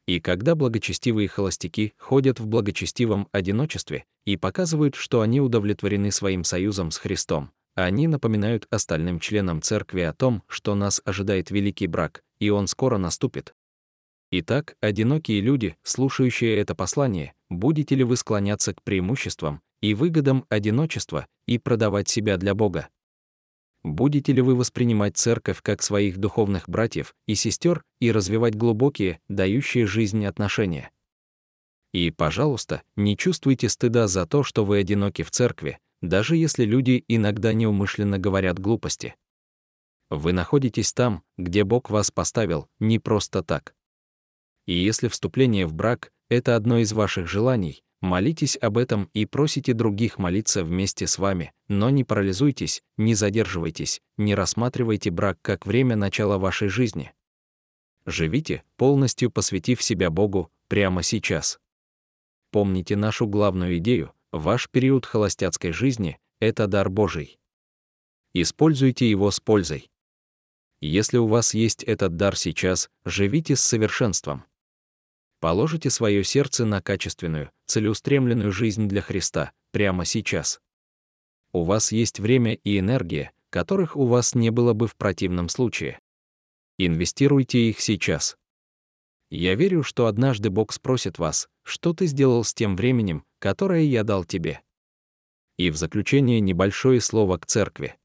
И 0.07 0.19
когда 0.19 0.55
благочестивые 0.55 1.29
холостяки 1.29 1.93
ходят 1.99 2.41
в 2.41 2.47
благочестивом 2.47 3.29
одиночестве 3.33 4.07
и 4.25 4.39
показывают, 4.39 4.95
что 4.95 5.21
они 5.21 5.43
удовлетворены 5.43 6.11
своим 6.11 6.43
союзом 6.43 6.91
с 6.91 6.97
Христом, 6.97 7.51
они 7.85 8.09
напоминают 8.09 8.67
остальным 8.71 9.21
членам 9.21 9.61
церкви 9.61 10.01
о 10.01 10.15
том, 10.15 10.43
что 10.49 10.75
нас 10.75 11.03
ожидает 11.05 11.51
великий 11.51 11.87
брак, 11.87 12.25
и 12.39 12.49
он 12.49 12.67
скоро 12.67 12.97
наступит. 12.97 13.55
Итак, 14.31 14.77
одинокие 14.81 15.41
люди, 15.41 15.77
слушающие 15.83 16.57
это 16.57 16.75
послание, 16.75 17.35
будете 17.51 17.95
ли 17.95 18.03
вы 18.03 18.17
склоняться 18.17 18.75
к 18.75 18.83
преимуществам 18.83 19.61
и 19.83 19.93
выгодам 19.93 20.47
одиночества 20.49 21.27
и 21.47 21.59
продавать 21.59 22.09
себя 22.09 22.39
для 22.39 22.55
Бога? 22.55 22.89
Будете 23.85 24.33
ли 24.33 24.41
вы 24.41 24.57
воспринимать 24.57 25.17
церковь 25.17 25.61
как 25.63 25.83
своих 25.83 26.17
духовных 26.17 26.69
братьев 26.69 27.15
и 27.27 27.35
сестер 27.35 27.85
и 28.01 28.11
развивать 28.11 28.57
глубокие, 28.57 29.21
дающие 29.29 29.87
жизнь 29.87 30.25
отношения? 30.25 30.91
И, 31.93 32.11
пожалуйста, 32.11 32.83
не 32.97 33.17
чувствуйте 33.17 33.69
стыда 33.69 34.09
за 34.09 34.27
то, 34.27 34.43
что 34.43 34.65
вы 34.65 34.79
одиноки 34.79 35.23
в 35.23 35.31
церкви, 35.31 35.79
даже 36.03 36.37
если 36.37 36.65
люди 36.65 37.05
иногда 37.09 37.53
неумышленно 37.53 38.19
говорят 38.19 38.59
глупости. 38.59 39.15
Вы 40.11 40.33
находитесь 40.33 40.93
там, 40.93 41.23
где 41.37 41.65
Бог 41.65 41.91
вас 41.91 42.11
поставил, 42.11 42.69
не 42.79 42.99
просто 42.99 43.43
так. 43.43 43.75
И 44.67 44.75
если 44.75 45.09
вступление 45.09 45.67
в 45.67 45.75
брак— 45.75 46.13
это 46.29 46.57
одно 46.57 46.79
из 46.79 46.93
ваших 46.93 47.29
желаний, 47.29 47.83
молитесь 48.01 48.57
об 48.61 48.79
этом 48.79 49.11
и 49.15 49.27
просите 49.27 49.73
других 49.75 50.19
молиться 50.19 50.65
вместе 50.65 51.07
с 51.07 51.19
вами, 51.19 51.53
но 51.69 51.91
не 51.91 52.05
парализуйтесь, 52.05 52.83
не 52.97 53.15
задерживайтесь, 53.15 54.01
не 54.17 54.35
рассматривайте 54.35 55.11
брак 55.11 55.39
как 55.43 55.67
время 55.67 55.97
начала 55.97 56.39
вашей 56.39 56.69
жизни. 56.69 57.13
Живите, 58.05 58.63
полностью 58.77 59.31
посвятив 59.31 59.83
себя 59.83 60.11
Богу, 60.11 60.51
прямо 60.69 61.03
сейчас. 61.03 61.59
Помните 62.53 62.95
нашу 62.95 63.27
главную 63.27 63.79
идею, 63.79 64.13
ваш 64.39 64.69
период 64.71 65.07
холостяцкой 65.07 65.73
жизни— 65.73 66.19
это 66.41 66.67
дар 66.67 66.91
Божий. 66.91 67.39
Используйте 68.35 69.09
его 69.09 69.31
с 69.31 69.41
пользой. 69.41 69.91
Если 70.81 71.17
у 71.17 71.27
вас 71.27 71.55
есть 71.55 71.83
этот 71.85 72.17
дар 72.17 72.37
сейчас, 72.37 72.91
живите 73.05 73.57
с 73.57 73.63
совершенством. 73.63 74.45
Положите 75.41 75.91
свое 75.91 76.23
сердце 76.23 76.65
на 76.65 76.83
качественную, 76.83 77.51
целеустремленную 77.67 78.53
жизнь 78.53 78.89
для 78.89 79.01
Христа 79.01 79.53
прямо 79.73 80.05
сейчас. 80.05 80.61
У 81.53 81.65
вас 81.65 81.93
есть 81.93 82.21
время 82.21 82.55
и 82.55 82.79
энергия, 82.79 83.33
которых 83.51 83.97
у 83.97 84.07
вас 84.07 84.35
не 84.35 84.51
было 84.51 84.75
бы 84.75 84.87
в 84.87 84.97
противном 84.97 85.49
случае. 85.49 85.99
Инвестируйте 86.79 87.71
их 87.71 87.81
сейчас. 87.81 88.37
Я 89.31 89.55
верю, 89.55 89.83
что 89.83 90.07
однажды 90.07 90.51
Бог 90.51 90.73
спросит 90.73 91.19
вас, 91.19 91.49
что 91.63 91.93
ты 91.93 92.07
сделал 92.07 92.45
с 92.45 92.55
тем 92.55 92.77
временем, 92.77 93.25
которое 93.39 93.83
я 93.83 94.05
дал 94.05 94.25
тебе. 94.25 94.63
И 95.59 95.71
в 95.71 95.77
заключение 95.77 96.41
небольшое 96.41 97.01
слово 97.01 97.39
к 97.39 97.47
церкви. 97.47 97.97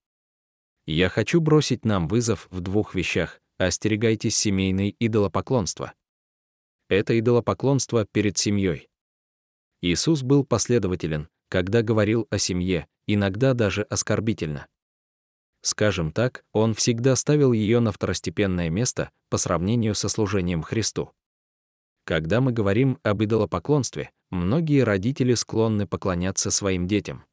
Я 0.85 1.09
хочу 1.09 1.41
бросить 1.41 1.85
нам 1.85 2.07
вызов 2.07 2.47
в 2.49 2.61
двух 2.61 2.95
вещах. 2.95 3.39
Остерегайтесь 3.57 4.35
семейной 4.35 4.95
идолопоклонства 4.99 5.93
это 6.91 7.17
идолопоклонство 7.17 8.05
перед 8.05 8.37
семьей. 8.37 8.89
Иисус 9.81 10.23
был 10.23 10.43
последователен, 10.43 11.29
когда 11.47 11.81
говорил 11.81 12.27
о 12.29 12.37
семье, 12.37 12.85
иногда 13.07 13.53
даже 13.53 13.83
оскорбительно. 13.83 14.67
Скажем 15.61 16.11
так, 16.11 16.43
он 16.53 16.73
всегда 16.73 17.15
ставил 17.15 17.53
ее 17.53 17.79
на 17.79 17.91
второстепенное 17.91 18.69
место 18.69 19.11
по 19.29 19.37
сравнению 19.37 19.93
со 19.95 20.09
служением 20.09 20.63
Христу. 20.63 21.11
Когда 22.03 22.41
мы 22.41 22.51
говорим 22.51 22.97
об 23.03 23.23
идолопоклонстве, 23.23 24.11
многие 24.31 24.81
родители 24.81 25.35
склонны 25.35 25.85
поклоняться 25.85 26.49
своим 26.49 26.87
детям. 26.87 27.25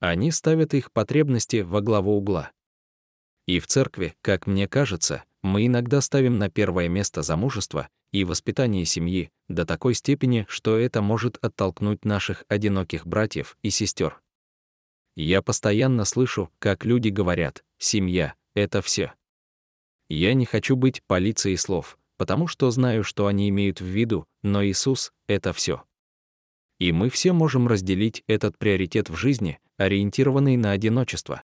Они 0.00 0.30
ставят 0.30 0.74
их 0.74 0.92
потребности 0.92 1.62
во 1.62 1.80
главу 1.80 2.16
угла. 2.16 2.52
И 3.46 3.58
в 3.58 3.66
церкви, 3.66 4.14
как 4.22 4.46
мне 4.46 4.68
кажется, 4.68 5.24
мы 5.42 5.66
иногда 5.66 6.00
ставим 6.00 6.38
на 6.38 6.50
первое 6.50 6.88
место 6.88 7.22
замужество 7.22 7.88
и 8.12 8.24
воспитание 8.24 8.84
семьи 8.84 9.30
до 9.48 9.64
такой 9.64 9.94
степени, 9.94 10.46
что 10.48 10.76
это 10.76 11.00
может 11.00 11.38
оттолкнуть 11.42 12.04
наших 12.04 12.44
одиноких 12.48 13.06
братьев 13.06 13.56
и 13.62 13.70
сестер. 13.70 14.20
Я 15.16 15.42
постоянно 15.42 16.04
слышу, 16.04 16.50
как 16.58 16.84
люди 16.84 17.08
говорят 17.08 17.64
«семья— 17.78 18.34
это 18.54 18.82
все». 18.82 19.12
Я 20.08 20.34
не 20.34 20.44
хочу 20.44 20.76
быть 20.76 21.02
полицией 21.06 21.56
слов, 21.56 21.98
потому 22.16 22.46
что 22.46 22.70
знаю, 22.70 23.04
что 23.04 23.26
они 23.26 23.48
имеют 23.48 23.80
в 23.80 23.84
виду, 23.84 24.26
но 24.42 24.64
Иисус— 24.64 25.12
это 25.28 25.52
все. 25.52 25.84
И 26.78 26.92
мы 26.92 27.10
все 27.10 27.32
можем 27.32 27.68
разделить 27.68 28.24
этот 28.26 28.58
приоритет 28.58 29.08
в 29.10 29.16
жизни, 29.16 29.60
ориентированный 29.76 30.56
на 30.56 30.72
одиночество. 30.72 31.42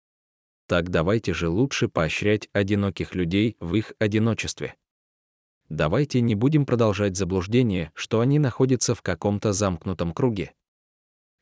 Так 0.67 0.91
давайте 0.91 1.33
же 1.33 1.49
лучше 1.49 1.89
поощрять 1.89 2.49
одиноких 2.53 3.15
людей 3.15 3.57
в 3.61 3.75
их 3.75 3.93
одиночестве. 3.99 4.75
Давайте 5.69 6.21
не 6.21 6.35
будем 6.35 6.67
продолжать 6.67 7.17
заблуждение, 7.17 7.93
что 7.95 8.21
они 8.21 8.39
находятся 8.39 8.95
в 8.95 9.03
каком-то 9.03 9.53
замкнутом 9.53 10.13
круге. 10.13 10.53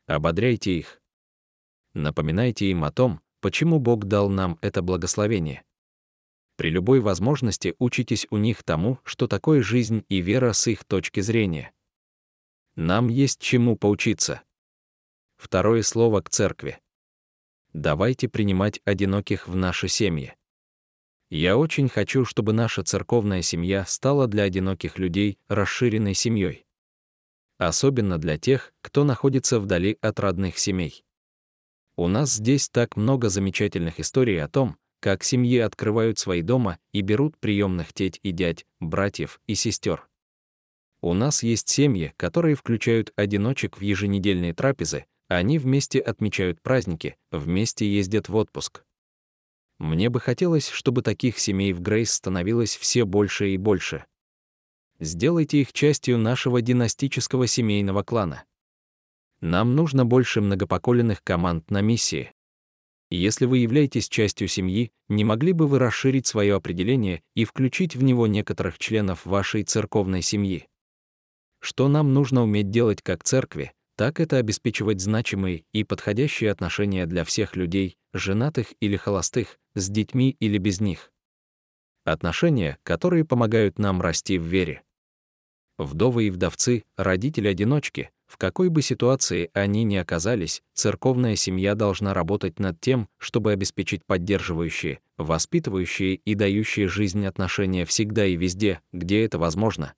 Ободряйте 0.05 0.77
их. 0.77 1.01
Напоминайте 1.97 2.67
им 2.69 2.83
о 2.83 2.91
том, 2.91 3.21
почему 3.41 3.79
Бог 3.79 4.05
дал 4.05 4.29
нам 4.29 4.59
это 4.61 4.83
благословение. 4.83 5.63
При 6.55 6.69
любой 6.69 6.99
возможности 6.99 7.73
учитесь 7.79 8.27
у 8.29 8.37
них 8.37 8.61
тому, 8.61 8.99
что 9.03 9.27
такое 9.27 9.63
жизнь 9.63 10.05
и 10.07 10.21
вера 10.21 10.53
с 10.53 10.67
их 10.67 10.83
точки 10.83 11.21
зрения. 11.21 11.73
Нам 12.75 13.07
есть 13.07 13.41
чему 13.41 13.75
поучиться. 13.75 14.43
Второе 15.37 15.81
слово 15.81 16.21
к 16.21 16.29
церкви. 16.29 16.77
Давайте 17.73 18.29
принимать 18.29 18.79
одиноких 18.85 19.47
в 19.47 19.55
наши 19.55 19.87
семьи. 19.87 20.35
Я 21.31 21.57
очень 21.57 21.89
хочу, 21.89 22.25
чтобы 22.25 22.53
наша 22.53 22.83
церковная 22.83 23.41
семья 23.41 23.87
стала 23.87 24.27
для 24.27 24.43
одиноких 24.43 24.99
людей 24.99 25.39
расширенной 25.47 26.13
семьей. 26.13 26.67
Особенно 27.57 28.19
для 28.19 28.37
тех, 28.37 28.71
кто 28.81 29.03
находится 29.03 29.59
вдали 29.59 29.97
от 30.01 30.19
родных 30.19 30.59
семей. 30.59 31.03
У 31.97 32.07
нас 32.07 32.35
здесь 32.35 32.69
так 32.69 32.95
много 32.95 33.27
замечательных 33.27 33.99
историй 33.99 34.41
о 34.41 34.47
том, 34.47 34.77
как 34.99 35.23
семьи 35.23 35.57
открывают 35.57 36.19
свои 36.19 36.43
дома 36.43 36.77
и 36.91 37.01
берут 37.01 37.37
приемных 37.37 37.91
теть 37.91 38.19
и 38.21 38.31
дядь, 38.31 38.67
братьев 38.79 39.41
и 39.47 39.55
сестер. 39.55 40.07
У 41.01 41.13
нас 41.13 41.41
есть 41.41 41.69
семьи, 41.69 42.13
которые 42.15 42.55
включают 42.55 43.11
одиночек 43.15 43.77
в 43.77 43.81
еженедельные 43.81 44.53
трапезы, 44.53 45.05
они 45.27 45.57
вместе 45.57 45.99
отмечают 45.99 46.61
праздники, 46.61 47.17
вместе 47.31 47.91
ездят 47.91 48.29
в 48.29 48.35
отпуск. 48.35 48.83
Мне 49.79 50.09
бы 50.09 50.19
хотелось, 50.19 50.69
чтобы 50.69 51.01
таких 51.01 51.39
семей 51.39 51.73
в 51.73 51.81
Грейс 51.81 52.11
становилось 52.13 52.75
все 52.77 53.05
больше 53.05 53.49
и 53.49 53.57
больше. 53.57 54.05
Сделайте 54.99 55.61
их 55.61 55.73
частью 55.73 56.17
нашего 56.17 56.61
династического 56.61 57.47
семейного 57.47 58.03
клана. 58.03 58.43
Нам 59.41 59.75
нужно 59.75 60.05
больше 60.05 60.41
многопоколенных 60.41 61.23
команд 61.23 61.69
на 61.69 61.81
миссии. 61.81 62.31
Если 63.09 63.45
вы 63.45 63.59
являетесь 63.59 64.09
частью 64.09 64.47
семьи, 64.47 64.91
не 65.07 65.23
могли 65.23 65.53
бы 65.53 65.67
вы 65.67 65.79
расширить 65.79 66.27
свое 66.27 66.55
определение 66.55 67.21
и 67.35 67.45
включить 67.45 67.95
в 67.95 68.03
него 68.03 68.27
некоторых 68.27 68.77
членов 68.79 69.25
вашей 69.25 69.63
церковной 69.63 70.21
семьи? 70.21 70.67
Что 71.59 71.87
нам 71.87 72.13
нужно 72.13 72.43
уметь 72.43 72.69
делать 72.69 73.01
как 73.01 73.23
церкви, 73.23 73.71
так 73.95 74.19
это 74.19 74.37
обеспечивать 74.37 75.01
значимые 75.01 75.63
и 75.71 75.83
подходящие 75.83 76.51
отношения 76.51 77.05
для 77.05 77.23
всех 77.23 77.55
людей, 77.55 77.97
женатых 78.13 78.73
или 78.79 78.95
холостых, 78.97 79.57
с 79.73 79.89
детьми 79.89 80.35
или 80.39 80.57
без 80.57 80.81
них. 80.81 81.11
Отношения, 82.03 82.77
которые 82.83 83.25
помогают 83.25 83.79
нам 83.79 84.01
расти 84.01 84.37
в 84.37 84.43
вере. 84.43 84.83
Вдовы 85.77 86.27
и 86.27 86.29
вдовцы, 86.29 86.83
родители-одиночки, 86.95 88.11
в 88.27 88.37
какой 88.37 88.69
бы 88.69 88.81
ситуации 88.81 89.49
они 89.53 89.83
ни 89.83 89.95
оказались, 89.95 90.61
церковная 90.73 91.35
семья 91.35 91.75
должна 91.75 92.13
работать 92.13 92.59
над 92.59 92.79
тем, 92.79 93.07
чтобы 93.17 93.53
обеспечить 93.53 94.05
поддерживающие, 94.05 94.99
воспитывающие 95.17 96.15
и 96.15 96.35
дающие 96.35 96.87
жизнь 96.87 97.25
отношения 97.25 97.85
всегда 97.85 98.25
и 98.25 98.35
везде, 98.35 98.81
где 98.91 99.23
это 99.23 99.39
возможно. 99.39 99.93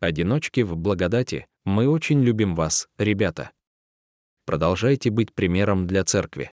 Одиночки 0.00 0.60
в 0.60 0.76
благодати, 0.76 1.46
мы 1.64 1.88
очень 1.88 2.22
любим 2.22 2.54
вас, 2.54 2.88
ребята. 2.98 3.50
Продолжайте 4.44 5.10
быть 5.10 5.32
примером 5.32 5.86
для 5.86 6.04
церкви. 6.04 6.50